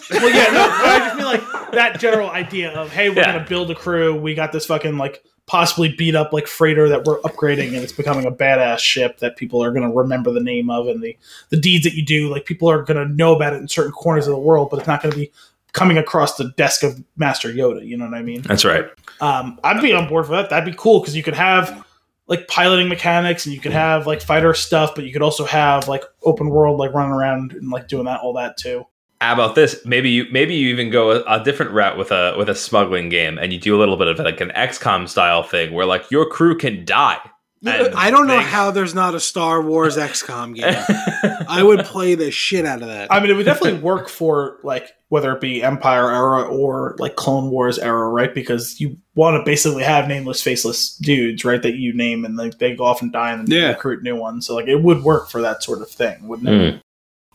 [0.09, 3.33] Well, yeah, no, I just mean like that general idea of hey, we're Yeah.
[3.33, 4.15] gonna build a crew.
[4.15, 7.91] We got this fucking like possibly beat up like freighter that we're upgrading, and it's
[7.91, 11.17] becoming a badass ship that people are gonna remember the name of and the
[11.49, 12.29] the deeds that you do.
[12.29, 14.87] Like people are gonna know about it in certain corners of the world, but it's
[14.87, 15.29] not gonna be
[15.73, 17.85] coming across the desk of Master Yoda.
[17.85, 18.41] You know what I mean?
[18.43, 18.85] That's right.
[19.19, 20.49] Um, I'd be on board for that.
[20.49, 21.85] That'd be cool because you could have
[22.27, 25.87] like piloting mechanics and you could have like fighter stuff, but you could also have
[25.87, 28.85] like open world, like running around and like doing that all that too.
[29.19, 29.83] How about this?
[29.85, 33.09] Maybe you maybe you even go a, a different route with a with a smuggling
[33.09, 36.11] game, and you do a little bit of like an XCOM style thing, where like
[36.11, 37.19] your crew can die.
[37.65, 40.53] I don't know they- how there's not a Star Wars XCOM
[41.23, 41.36] game.
[41.49, 43.11] I would play the shit out of that.
[43.11, 47.15] I mean, it would definitely work for like whether it be Empire era or like
[47.15, 48.33] Clone Wars era, right?
[48.33, 51.61] Because you want to basically have nameless, faceless dudes, right?
[51.61, 53.69] That you name and like they go off and die and then Yeah.
[53.69, 54.45] recruit new ones.
[54.45, 56.75] So like it would work for that sort of thing, wouldn't it?
[56.75, 56.81] Mm.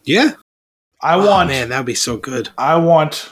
[0.04, 0.32] yeah.
[1.00, 2.50] I Oh, want, man, that'd be so good.
[2.56, 3.31] I want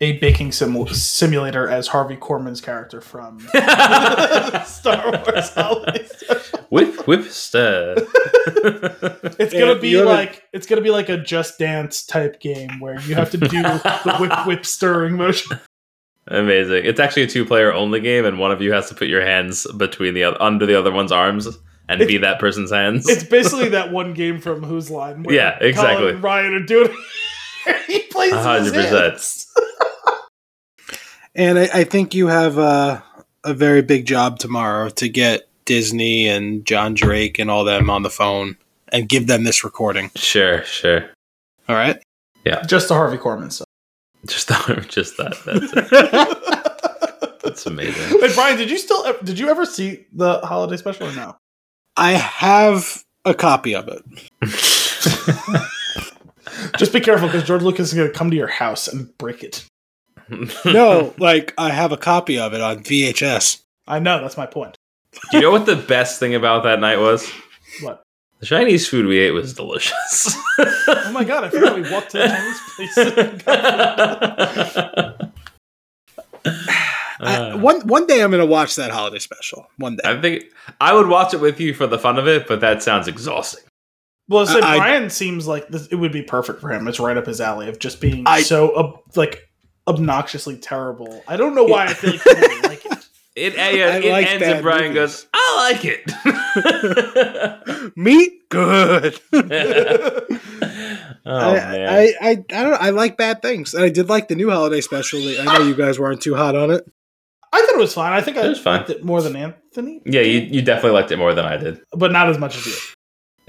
[0.00, 3.40] a baking sim- simulator as Harvey Korman's character from
[4.64, 5.50] Star Wars
[6.70, 7.94] Whip, whip, stir.
[9.38, 13.14] it's gonna be like it's gonna be like a Just Dance type game where you
[13.14, 15.58] have to do the whip, whip, stirring motion.
[16.28, 16.84] Amazing!
[16.84, 19.66] It's actually a two-player only game, and one of you has to put your hands
[19.76, 21.48] between the other, under the other one's arms
[21.90, 23.08] and it's, be that person's hands.
[23.08, 25.26] It's basically that one game from Whose Line?
[25.28, 26.12] yeah, exactly.
[26.12, 26.88] Colin Ryan are
[27.86, 29.39] he plays 100%.
[31.34, 33.00] And I, I think you have uh,
[33.44, 38.02] a very big job tomorrow to get Disney and John Drake and all them on
[38.02, 38.56] the phone
[38.88, 40.10] and give them this recording.
[40.16, 41.08] sure, sure.
[41.68, 42.02] All right.
[42.44, 42.62] Yeah.
[42.62, 43.66] Just the Harvey Korman stuff.
[44.26, 44.48] Just
[44.88, 45.36] just that.
[45.44, 47.40] That's it.
[47.42, 48.20] That's amazing.
[48.20, 51.36] Wait, Brian, did you still did you ever see the holiday special or no?
[51.96, 54.02] I have a copy of it.
[56.76, 59.42] Just be careful because George Lucas is going to come to your house and break
[59.44, 59.64] it.
[60.64, 63.62] No, like I have a copy of it on VHS.
[63.88, 64.76] I know that's my point.
[65.32, 67.28] Do you know what the best thing about that night was?
[67.82, 68.00] What?
[68.38, 70.36] The Chinese food we ate was delicious.
[70.58, 71.42] Oh my god!
[71.44, 72.94] I forgot we walked to the Chinese place.
[77.22, 79.68] I, Uh, one one day I'm gonna watch that holiday special.
[79.76, 80.02] One day.
[80.04, 80.44] I think
[80.80, 83.64] I would watch it with you for the fun of it, but that sounds exhausting.
[84.30, 86.88] Well, so I- Brian seems like this, it would be perfect for him.
[86.88, 89.50] It's right up his alley of just being I- so ob- like
[89.86, 91.22] obnoxiously terrible.
[91.28, 92.92] I don't know why I feel like he would like it.
[93.36, 95.22] It, I it like ends bad and Brian movies.
[95.22, 96.02] goes, I like it.
[97.96, 99.18] Meat, good.
[99.32, 100.26] oh
[101.26, 101.88] I, man.
[101.88, 102.76] I, I, I don't know.
[102.78, 105.20] I like bad things, and I did like the new holiday special.
[105.20, 106.84] I know you guys weren't too hot on it.
[107.52, 108.12] I thought it was fine.
[108.12, 108.78] I think I It was fine.
[108.78, 110.02] liked it more than Anthony.
[110.04, 111.80] yeah, you, you definitely liked it more than I did.
[111.92, 112.72] but not as much as you.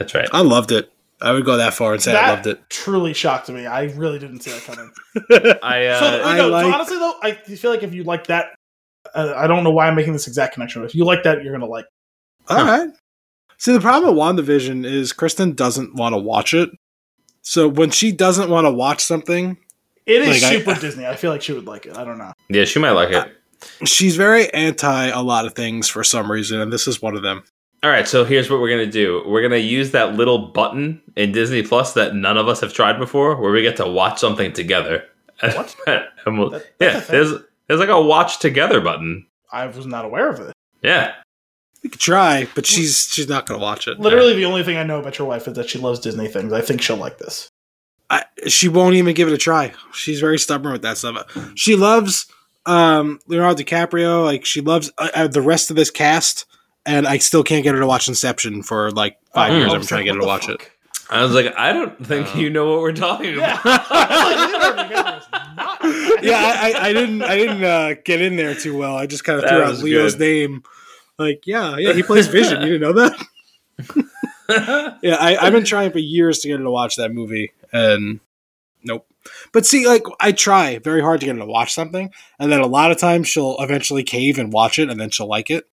[0.01, 0.29] That's right.
[0.31, 0.91] I loved it.
[1.21, 2.61] I would go that far and say that I loved it.
[2.69, 3.67] truly shocked me.
[3.67, 4.91] I really didn't see that coming.
[5.63, 8.47] I uh, so, I no, so honestly though, I feel like if you like that,
[9.13, 10.81] uh, I don't know why I'm making this exact connection.
[10.81, 11.85] But If you like that, you're gonna like.
[12.49, 12.89] All right.
[13.59, 16.69] See, the problem with WandaVision is Kristen doesn't want to watch it.
[17.43, 19.57] So when she doesn't want to watch something,
[20.07, 21.05] It is Like, I- super Disney.
[21.05, 21.95] I feel like she would like it.
[21.95, 22.33] I don't know.
[22.49, 23.87] yeah, she might like it.
[23.87, 27.21] she's very anti a lot of things for some reason, and this is one of
[27.21, 27.43] them.
[27.83, 29.23] All right, so here's what we're gonna do.
[29.25, 32.99] We're gonna use that little button in Disney Plus that none of us have tried
[32.99, 35.03] before, where we get to watch something together.
[35.41, 35.75] What?
[36.25, 37.33] And we'll- That- yeah, there's
[37.67, 39.25] there's like a watch together button.
[39.51, 40.53] I was not aware of it.
[40.83, 41.13] Yeah,
[41.83, 43.99] We could try, but she's she's not going to watch it.
[43.99, 46.53] Literally, the only thing I know about your wife is that she loves Disney things.
[46.53, 47.49] I think she'll like this.
[48.11, 49.73] I, she won't even give it a try.
[49.93, 51.25] She's very stubborn with that stuff.
[51.55, 52.27] She loves
[52.67, 54.23] um, Leonardo DiCaprio.
[54.23, 56.45] Like she loves uh, uh, the rest of this cast,
[56.85, 59.71] and I still can't get her to watch Inception for like five Oh, years.
[59.71, 60.71] I I'm trying to get her to watch the it.
[61.09, 63.59] I was like, I don't think Uh, you know what we're talking Yeah.
[63.61, 65.23] about.
[66.21, 68.95] Yeah, I, I, I didn't I didn't uh, get in there too well.
[68.95, 70.21] I just kind of threw out Leo's good.
[70.21, 70.63] name.
[71.17, 72.61] Like, yeah, yeah, he plays Vision.
[72.61, 74.05] You didn't know that?
[75.01, 78.19] Yeah, I, I've been trying for years to get her to watch that movie, and
[78.83, 79.07] nope.
[79.53, 82.59] But see, like, I try very hard to get her to watch something, and then
[82.59, 85.69] a lot of times she'll eventually cave and watch it, and then she'll like it.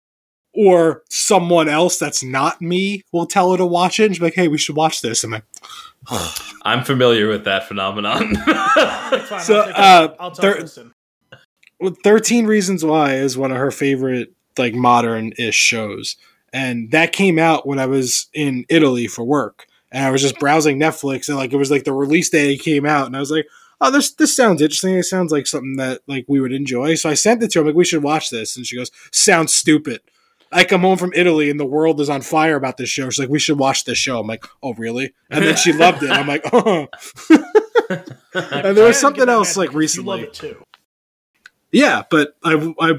[0.58, 4.28] Or someone else that's not me will tell her to watch it, and she'll be
[4.28, 5.44] like, "Hey, we should watch this." I'm like,
[6.64, 8.36] I'm familiar with that phenomenon.
[8.36, 10.94] Fine, So, I'll, take uh, I'll tell there- Kristen.
[12.04, 16.16] 13 Reasons Why is one of her favorite like modern ish shows.
[16.54, 19.68] And that came out when I was in Italy for work.
[19.92, 22.60] And I was just browsing Netflix and like it was like the release day it
[22.62, 23.46] came out and I was like,
[23.82, 24.96] Oh, this this sounds interesting.
[24.96, 26.96] It sounds like something that like we would enjoy.
[26.96, 28.56] So I sent it to her, I'm like, we should watch this.
[28.56, 30.00] And she goes, Sounds stupid.
[30.52, 33.10] I come home from Italy and the world is on fire about this show.
[33.10, 34.20] She's like, we should watch this show.
[34.20, 35.14] I'm like, oh really?
[35.30, 36.12] And then she loved it.
[36.12, 36.88] I'm like, oh.
[38.34, 40.20] and there was something else like recently.
[40.20, 40.64] You love it too.
[41.72, 42.94] Yeah, but I, I,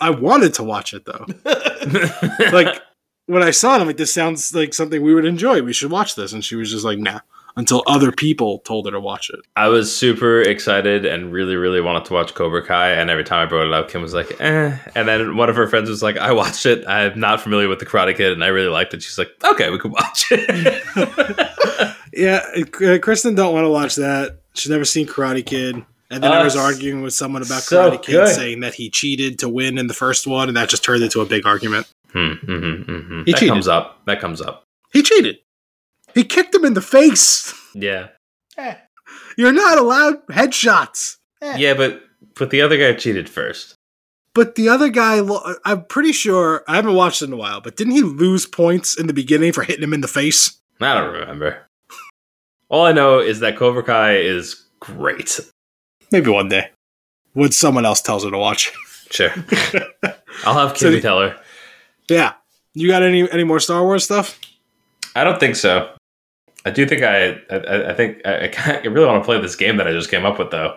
[0.00, 1.26] I wanted to watch it though.
[2.52, 2.80] like
[3.26, 5.62] when I saw it, I'm like, this sounds like something we would enjoy.
[5.62, 6.32] We should watch this.
[6.32, 7.20] And she was just like, nah.
[7.54, 9.40] Until other people told her to watch it.
[9.56, 12.92] I was super excited and really, really wanted to watch Cobra Kai.
[12.92, 14.76] And every time I brought it up, Kim was like, eh.
[14.94, 16.82] And then one of her friends was like, I watched it.
[16.88, 19.02] I'm not familiar with the Karate Kid and I really liked it.
[19.02, 20.82] She's like, okay, we could watch it.
[22.14, 24.40] Yeah, uh, Kristen don't want to watch that.
[24.54, 25.76] She's never seen Karate Kid.
[26.10, 28.28] And then I Uh, was arguing with someone about so Karate Kid, good.
[28.34, 31.22] saying that he cheated to win in the first one, and that just turned into
[31.22, 31.86] a big argument.
[32.12, 33.22] hmm, hmm, hmm, hmm.
[33.24, 33.48] He That cheated.
[33.48, 34.04] comes up.
[34.04, 34.64] That comes up.
[34.92, 35.38] He cheated.
[36.14, 37.54] He kicked him in the face.
[37.74, 38.08] Yeah.
[38.58, 38.74] Eh,
[39.36, 41.16] You're not allowed headshots.
[41.40, 41.56] eh.
[41.58, 42.02] Yeah, but
[42.34, 43.74] but the other guy cheated first.
[44.34, 45.20] But the other guy,
[45.66, 48.98] I'm pretty sure, I haven't watched it in a while, but didn't he lose points
[48.98, 50.58] in the beginning for hitting him in the face?
[50.80, 51.66] I don't remember.
[52.70, 55.38] All I know is that Cobra Kai is great.
[56.10, 56.70] Maybe one day.
[57.34, 58.72] When someone else tells her to watch.
[59.10, 59.30] Sure.
[60.46, 61.38] I'll have So Kimmy the- tell her.
[62.08, 62.32] yeah.
[62.74, 64.40] You got any any more Star Wars stuff?
[65.14, 65.90] I don't think so.
[66.64, 67.32] I do think I.
[67.50, 69.92] I, I think I, I, kinda- I really want to play this game that I
[69.92, 70.76] just came up with, though.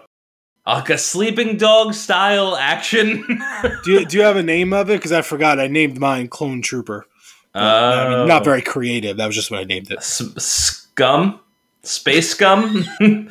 [0.66, 3.24] Like a sleeping dog style action.
[3.84, 4.96] Do you, do you have a name of it?
[4.98, 5.60] Because I forgot.
[5.60, 7.06] I named mine Clone Trooper.
[7.54, 8.46] But, I mean, not Oh.
[8.46, 9.18] very creative.
[9.18, 10.00] That was just what I named it.
[10.00, 11.40] S- scum,
[11.84, 12.84] space scum,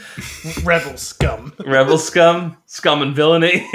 [0.65, 1.53] Rebel scum.
[1.67, 3.69] rebel scum, scum and villainy.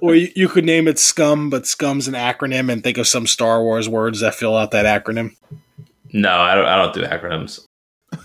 [0.00, 3.26] Or you, you could name it Scum, but Scum's an acronym, and think of some
[3.26, 5.34] Star Wars words that fill out that acronym.
[6.12, 6.66] No, I don't.
[6.66, 7.64] I don't do acronyms.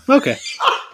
[0.08, 0.36] Okay.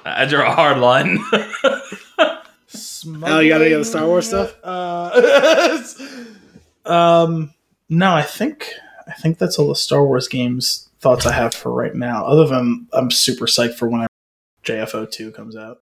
[0.04, 1.18] I draw a hard line.
[1.32, 4.54] oh, you got any other Star Wars stuff?
[4.62, 5.82] Uh,
[6.86, 7.52] um,
[7.88, 8.72] no, I think
[9.06, 12.24] I think that's all the Star Wars games thoughts I have for right now.
[12.26, 14.08] Other than I'm super psyched for whenever
[14.64, 15.80] JFO two comes out.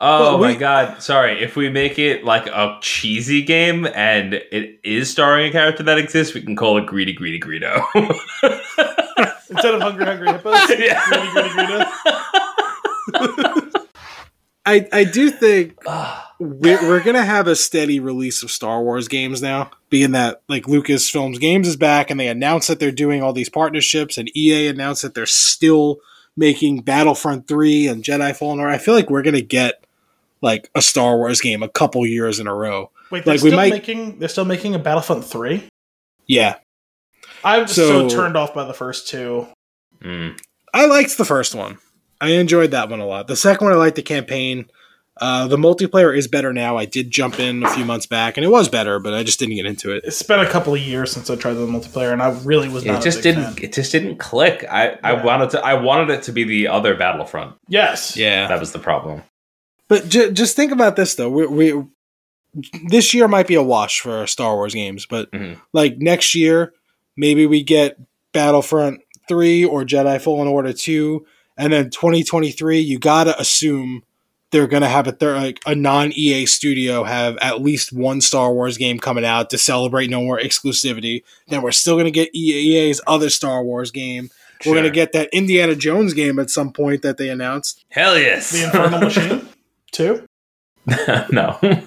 [0.00, 1.02] Oh Well, my we- god!
[1.02, 5.82] Sorry, if we make it like a cheesy game and it is starring a character
[5.82, 7.82] that exists, we can call it Greedy Greedy Greedo.
[9.58, 11.02] Instead of Hungry Hungry Hippos, Yeah.
[11.08, 11.88] Greedy, Greedy, Greedo.
[14.66, 15.76] I, I do think
[16.38, 20.42] we're, we're going to have a steady release of Star Wars games now, being that
[20.48, 24.34] like Lucasfilms Games is back and they announced that they're doing all these partnerships, and
[24.36, 25.98] EA announced that they're still
[26.36, 28.70] making Battlefront 3 and Jedi Fallen Order.
[28.72, 29.84] I feel like we're going to get
[30.42, 32.90] like a Star Wars game a couple years in a row.
[33.10, 35.66] Wait, they're Like, we still might- making they're still making a Battlefront three.
[36.26, 36.56] Yeah.
[37.44, 39.46] I'm just so, So- turned off by the first two.
[40.02, 40.38] Mm.
[40.72, 41.78] I liked the first one.
[42.20, 43.26] I enjoyed that one a lot.
[43.28, 44.66] The second one, I liked the campaign.
[45.20, 46.76] Uh, the multiplayer is better now.
[46.76, 49.40] I did jump in a few months back, and it was better, but I just
[49.40, 50.04] didn't get into it.
[50.04, 52.84] It's been a couple of years since I tried the multiplayer, and I really was
[52.84, 53.02] It not.
[53.02, 53.54] just a big didn't.
[53.54, 53.64] Fan.
[53.64, 54.64] It just didn't click.
[54.70, 55.64] I, I wanted to.
[55.64, 57.56] I wanted it to be the other Battlefront.
[57.66, 58.16] Yes.
[58.16, 59.22] Yeah, That was the problem.
[59.88, 61.30] but j- just think about this though.
[61.30, 61.84] We, we
[62.88, 65.60] this year might be a wash for Star Wars games, but Mhm.
[65.72, 66.72] like next year,
[67.18, 67.98] maybe we get
[68.32, 71.26] Battlefront three or Jedi Fallen Order two,
[71.58, 72.78] and then 2023.
[72.78, 74.02] You gotta assume
[74.50, 78.52] they're gonna have a third, like a non EA studio have at least one Star
[78.54, 81.22] Wars game coming out to celebrate no more exclusivity.
[81.48, 84.30] Then we're still gonna get EA's other Star Wars game.
[84.64, 87.84] We're gonna get that Indiana Jones game at some point that they announced.
[87.90, 88.50] Hell yes.
[88.50, 89.48] The Infernal Machine
[89.92, 90.24] 2?
[91.32, 91.58] no.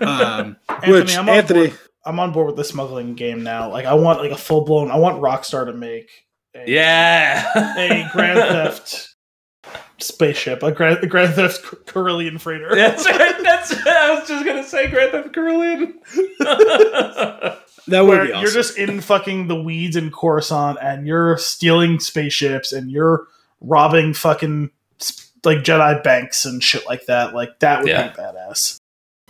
[0.00, 1.78] Um, Anthony, which I'm Anthony, board-
[2.08, 3.70] I'm on board with the smuggling game now.
[3.70, 4.90] Like I want like a full blown.
[4.90, 6.10] I want Rockstar to make
[6.54, 7.74] a, yeah.
[7.76, 9.14] a Grand Theft
[9.98, 12.74] spaceship, a Grand, a Grand Theft Corellian freighter.
[12.74, 13.34] That's right.
[13.42, 13.72] That's.
[13.86, 15.94] I was just gonna say Grand Theft Corellian.
[17.88, 18.42] that would where be awesome.
[18.42, 23.26] you're just in fucking the weeds in Coruscant and you're stealing spaceships and you're
[23.60, 27.34] robbing fucking s- like Jedi banks and shit like that.
[27.34, 28.08] Like that would Yeah.
[28.08, 28.78] be badass.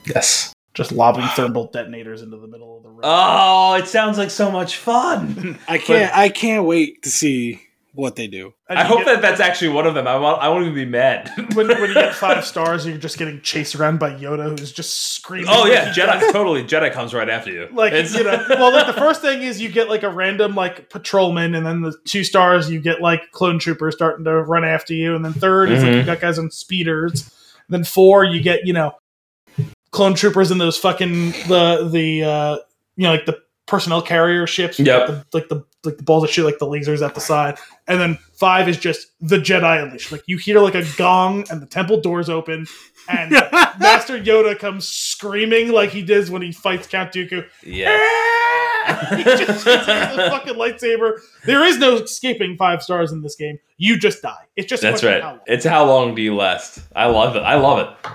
[0.05, 0.53] yes.
[0.79, 3.01] Just lobbing thermal detonators into the middle of the road.
[3.05, 5.59] Oh, it sounds like so much fun.
[5.69, 6.17] I can't.
[6.17, 7.61] I can't wait to see
[7.95, 8.55] what they do.
[8.69, 10.07] And I hope get- that that's actually one of them.
[10.07, 10.41] I want.
[10.41, 11.33] I won't even be mad.
[11.55, 15.15] when, when you get five stars, you're just getting chased around by Yoda, who's just
[15.15, 15.49] screaming.
[15.51, 16.33] oh yeah, like Jedi.
[16.33, 17.69] totally, Jedi comes right after you.
[17.73, 20.55] Like It's- you know, well, like the first thing is you get like a random
[20.55, 24.65] like patrolman, and then the two stars you get like clone troopers starting to run
[24.65, 25.97] after you, and then 3rd is like Mhm.
[25.97, 27.35] you got guys on speeders.
[27.69, 28.93] then four you get you know
[29.99, 32.57] clone troopers in those fucking the the uh
[32.95, 33.37] you know like the
[33.67, 34.79] personnel carrier ships.
[34.79, 35.09] Yep.
[35.09, 38.01] The, like the like the balls that shoot like the lasers at the side, and
[38.01, 40.13] then five is just the Jedi Unleashed.
[40.13, 42.69] Like you hear like a gong, and the temple doors open,
[43.09, 43.31] and
[43.81, 47.45] Master Yoda comes screaming like he does when he fights Count Dooku.
[47.65, 47.97] Yeah.
[49.17, 51.19] he just shoots out the fucking lightsaber.
[51.45, 53.59] There is no escaping five stars in this game.
[53.79, 54.47] You just die.
[54.55, 55.21] It's just That's right.
[55.21, 55.41] how long.
[55.49, 56.79] It's how long do you last?
[56.95, 57.41] I love it.
[57.41, 58.11] I love it.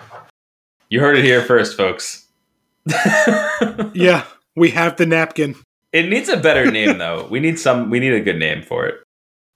[0.94, 2.28] You heard it here first, folks.
[3.96, 4.26] Yeah,
[4.56, 5.56] we have the napkin.
[5.92, 7.26] it needs a better name though.
[7.32, 9.02] We need some we need a good name for it.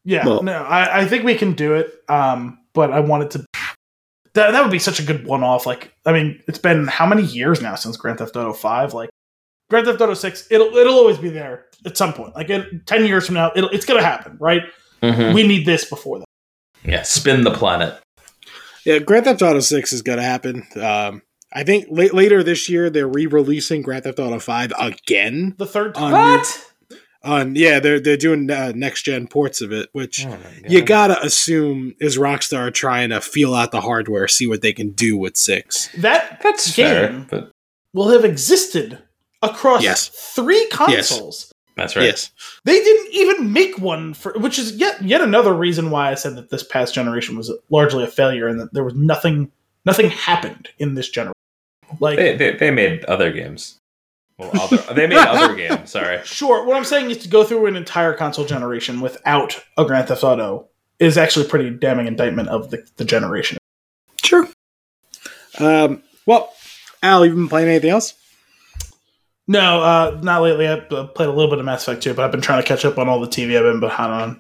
[0.04, 1.94] Yeah, Well- no, I, I think we can do it.
[2.10, 3.46] Um, but I wanted to.
[4.34, 5.68] That that would be such a good one off.
[5.68, 8.96] Like, I mean, it's been how many years now since Grand Theft Auto Five?
[8.96, 9.12] Like,
[9.70, 12.34] Grand Theft Auto Six, it'll it'll always be there at some point.
[12.36, 14.64] Like, it, ten years from now, it'll, it's gonna happen, right?
[15.04, 16.26] We need this before that.
[16.84, 18.02] Yeah, spin the planet.
[18.86, 20.66] Yeah, Grand Theft Auto Six is going to happen.
[20.82, 21.22] Um,
[21.54, 25.56] I think la- later this year they're re-releasing Grand Theft Auto Five again.
[25.58, 26.14] The third time.
[26.14, 26.43] On
[27.24, 30.38] On yeah, they're they're doing uh, next gen ports of it, which Oh
[30.68, 34.91] you gotta assume is Rockstar trying to feel out the hardware, see what they can
[34.91, 35.89] do with six.
[35.98, 37.52] that That's game fair, but
[37.93, 39.00] will have existed
[39.41, 40.10] across Yes.
[40.10, 41.52] three consoles.
[41.76, 42.06] that's right.
[42.06, 42.32] Yes,
[42.66, 46.36] They didn't even make one for, which is yet yet another reason why I said
[46.36, 49.52] that this past generation was largely a failure and that there was nothing
[49.86, 51.34] nothing happened in this generation.
[52.00, 53.80] Like, They, they, they made other games.
[54.38, 55.92] Well, other, they made other games.
[55.92, 56.20] Sorry.
[56.24, 60.08] sure, what I'm saying is to go through an entire console generation without a Grand
[60.08, 60.68] Theft Auto
[61.00, 63.58] is actually a pretty damning indictment of the, the generation.
[64.24, 64.48] sure.
[65.60, 66.54] Um, well,
[67.02, 68.14] Al, you been playing anything else?
[69.48, 70.68] No, uh, not lately.
[70.68, 72.68] I've uh, played a little bit of Mass Effect 2, but I've been trying to
[72.68, 74.40] catch up on all the TV I've been behind on.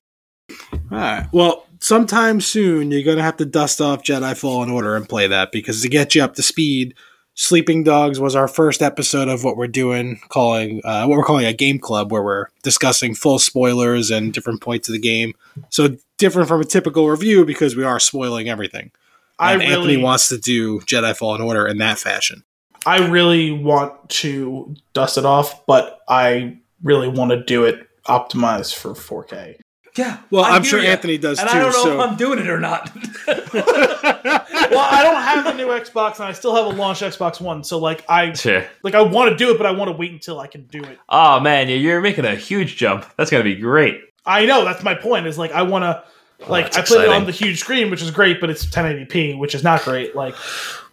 [0.91, 1.27] All right.
[1.31, 5.51] Well, sometime soon you're gonna have to dust off Jedi Fallen Order and play that
[5.51, 6.93] because to get you up to speed,
[7.39, 11.45] Sleeping Dogs was our first episode of what we're doing, calling uh, what we're calling
[11.45, 15.33] a game club, where we're discussing full spoilers and different points of the game.
[15.69, 18.91] So different from a typical review because we are spoiling everything.
[19.37, 22.43] I And really Anthony wants to do Jedi Fallen Order in that fashion.
[22.87, 28.73] I really want to dust it off, but I really want to do it optimized
[28.73, 29.59] for 4K.
[29.97, 30.19] Yeah.
[30.29, 30.89] Well, I I'm sure ya.
[30.91, 31.57] Anthony does And too.
[31.57, 32.91] I don't know so if I'm doing it or not.
[33.27, 37.63] well, I don't have the new Xbox, and I still have a launch Xbox One.
[37.63, 38.65] So, like, I sure.
[38.83, 40.83] like I want to do it, but I want to wait until I can do
[40.83, 40.99] it.
[41.09, 43.05] Oh man, you- you're making a huge jump.
[43.17, 44.01] That's gonna be great.
[44.25, 45.25] I know that's my point.
[45.27, 46.03] Is like I want to,
[46.49, 49.55] like, I put it on the huge screen, which is great, but it's 1080p, which
[49.55, 50.15] is not great.
[50.15, 50.35] Like,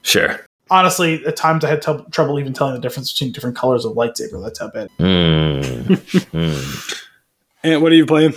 [0.03, 0.41] Sure.
[0.71, 3.95] honestly, at times I had tou- trouble even telling the difference between different colors of
[3.95, 4.43] lightsaber.
[4.43, 4.89] That's how bad.
[4.99, 7.05] Mm.
[7.63, 8.35] and what are you playing?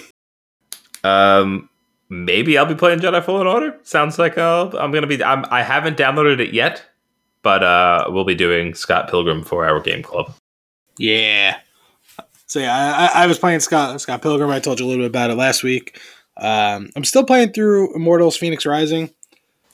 [1.07, 1.69] Um,
[2.09, 3.77] maybe I'll be playing Jedi Fallen Order.
[3.83, 5.23] Sounds like I'll, I'm gonna be.
[5.23, 6.83] I'm, I haven't downloaded it yet,
[7.43, 10.33] but uh, we'll be doing Scott Pilgrim for our game club.
[10.97, 11.57] Yeah.
[12.47, 14.49] So yeah, I, I- was playing Scott Scott Pilgrim.
[14.49, 15.99] I told you a little bit about it last week.
[16.37, 19.09] Um, I'm still playing through Immortals: Fenyx Rising.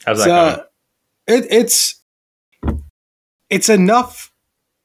[0.04, 0.66] How's that So,
[1.26, 1.38] going?
[1.44, 1.96] it, it's
[3.50, 4.32] it's enough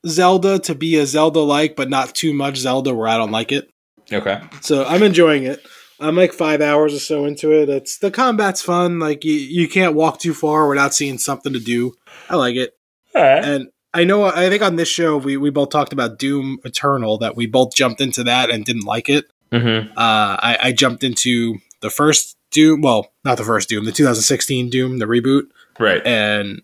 [0.05, 3.51] Zelda to be a Zelda like, but not too much Zelda where I don't like
[3.51, 3.69] it.
[4.11, 4.41] Okay.
[4.61, 5.65] So I'm enjoying it.
[5.99, 7.69] I'm like five hours or so into it.
[7.69, 8.99] It's the combat's fun.
[8.99, 11.93] Like you, you can't walk too far without seeing something to do.
[12.29, 12.77] I like it.
[13.13, 13.43] Right.
[13.43, 17.17] And I know, I think on this show, we, we both talked about Doom Eternal,
[17.19, 19.25] that we both jumped into that and didn't like it.
[19.51, 19.91] Mm-hmm.
[19.91, 24.69] Uh, I, I jumped into the first Doom, well, not the first Doom, the 2016
[24.69, 25.43] Doom, the reboot.
[25.79, 26.05] Right.
[26.05, 26.61] And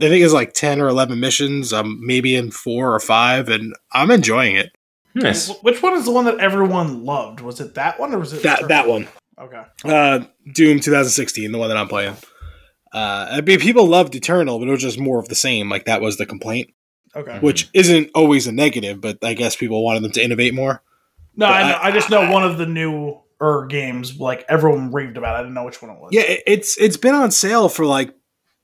[0.00, 1.72] I think it's like 10 or 11 missions.
[1.72, 4.74] I'm maybe in four or five, and I'm enjoying it.
[5.14, 5.50] Nice.
[5.62, 7.40] Which one is the one that everyone loved?
[7.40, 9.08] Was it that one or was it That, that one.
[9.38, 9.62] Okay.
[9.84, 10.20] Uh,
[10.54, 12.16] Doom 2016, the one that I'm playing.
[12.92, 15.68] Uh, I mean, people loved Eternal, but it was just more of the same.
[15.70, 16.70] Like, that was the complaint,
[17.16, 17.38] Okay.
[17.40, 20.82] which isn't always a negative, but I guess people wanted them to innovate more.
[21.36, 25.16] No, I, know, I- I just know one of the newer games, like everyone raved
[25.16, 25.34] about.
[25.36, 25.38] it.
[25.38, 26.10] I didn't know which one it was.
[26.12, 28.12] Yeah, it's it's been on sale for like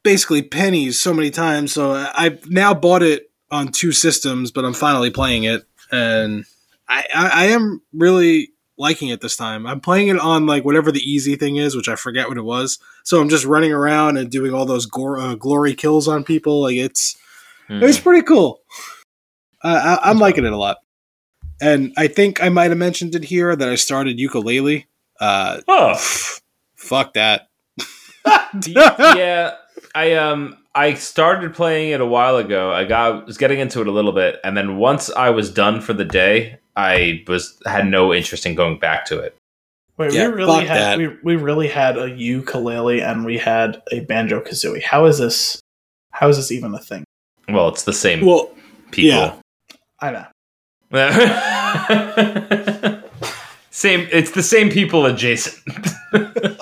[0.03, 1.73] basically pennies so many times.
[1.73, 6.45] So I've now bought it on two systems, but I'm finally playing it, and
[6.89, 9.67] I, I, I am really liking it this time.
[9.67, 12.45] I'm playing it on like whatever the easy thing is, which I forget what it
[12.45, 12.79] was.
[13.05, 16.61] So I'm just running around and doing all those gore, uh, glory kills on people.
[16.63, 17.17] Like it's
[17.69, 17.83] Hmm.
[17.83, 18.61] it's pretty cool.
[19.65, 20.77] Uh, I, I'm liking it a lot,
[21.61, 24.85] and I think I might have mentioned it here that I started Yooka-Laylee.
[25.19, 25.95] Uh, Oh.
[26.77, 27.49] fuck that.
[28.67, 29.55] yeah,
[29.95, 32.73] I um I started playing it a while ago.
[32.73, 35.81] I got was getting into it a little bit, and then once I was done
[35.81, 39.35] for the day, I was had no interest in going back to it.
[39.99, 40.99] Wait, Yeah, we really had that.
[40.99, 44.83] we, we really had a Yooka-Laylee and we had a banjo kazooie.
[44.83, 45.59] How is this?
[46.13, 47.05] How is this even a thing?
[47.49, 48.51] Well, it's the same Well,
[48.91, 49.19] people.
[49.19, 49.37] yeah.
[50.01, 50.27] I know.
[53.71, 54.07] same.
[54.13, 55.63] It's the same people adjacent.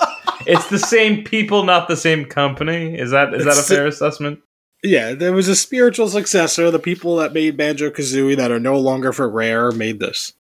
[0.45, 2.97] it's the same people, not the same company.
[2.97, 4.39] Is that is that a It's- fair assessment?
[4.83, 6.69] Yeah, there was a spiritual successor.
[6.69, 10.33] The people that made Banjo Kazooie that are no longer for Rare made this.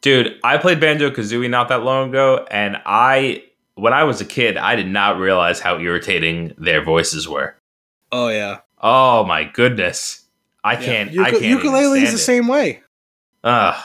[0.00, 4.24] Dude, I played Banjo Kazooie not that long ago, and I, when I was a
[4.24, 7.54] kid, I did not realize how irritating their voices were.
[8.10, 10.22] Oh yeah, Oh my goodness,
[10.64, 11.10] I can't.
[11.18, 11.42] I can't.
[11.44, 12.70] Yooka-Laylee is the stand same way.
[12.70, 12.82] it.
[13.44, 13.80] Ugh.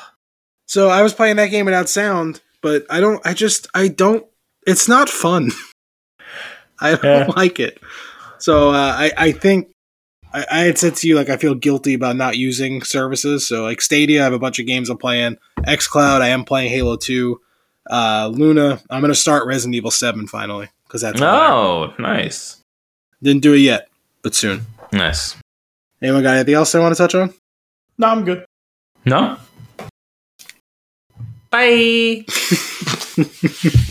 [0.65, 3.23] So I was playing that game without sound, but I don't.
[3.25, 4.25] I just I don't.
[4.65, 5.51] It's not fun.
[6.79, 7.27] I don't Yeah.
[7.35, 7.79] like it.
[8.39, 9.71] So uh, I I think
[10.33, 13.47] I, I had said to you like I feel guilty about not using services.
[13.47, 15.37] So like Stadia, I have a bunch of games I'm playing.
[15.59, 17.39] XCloud, I am playing Halo Two.
[17.89, 21.27] Uh, Luna, I'm gonna start Resident Evil Seven finally because that's on.
[21.27, 22.57] Oh, nice,
[23.23, 23.87] didn't do it yet,
[24.21, 24.65] but soon.
[24.91, 25.35] nice.
[26.01, 27.33] Anyone got anything else they want to touch on?
[27.97, 28.45] No, I'm good.
[29.05, 29.37] No.
[31.49, 32.25] Bye.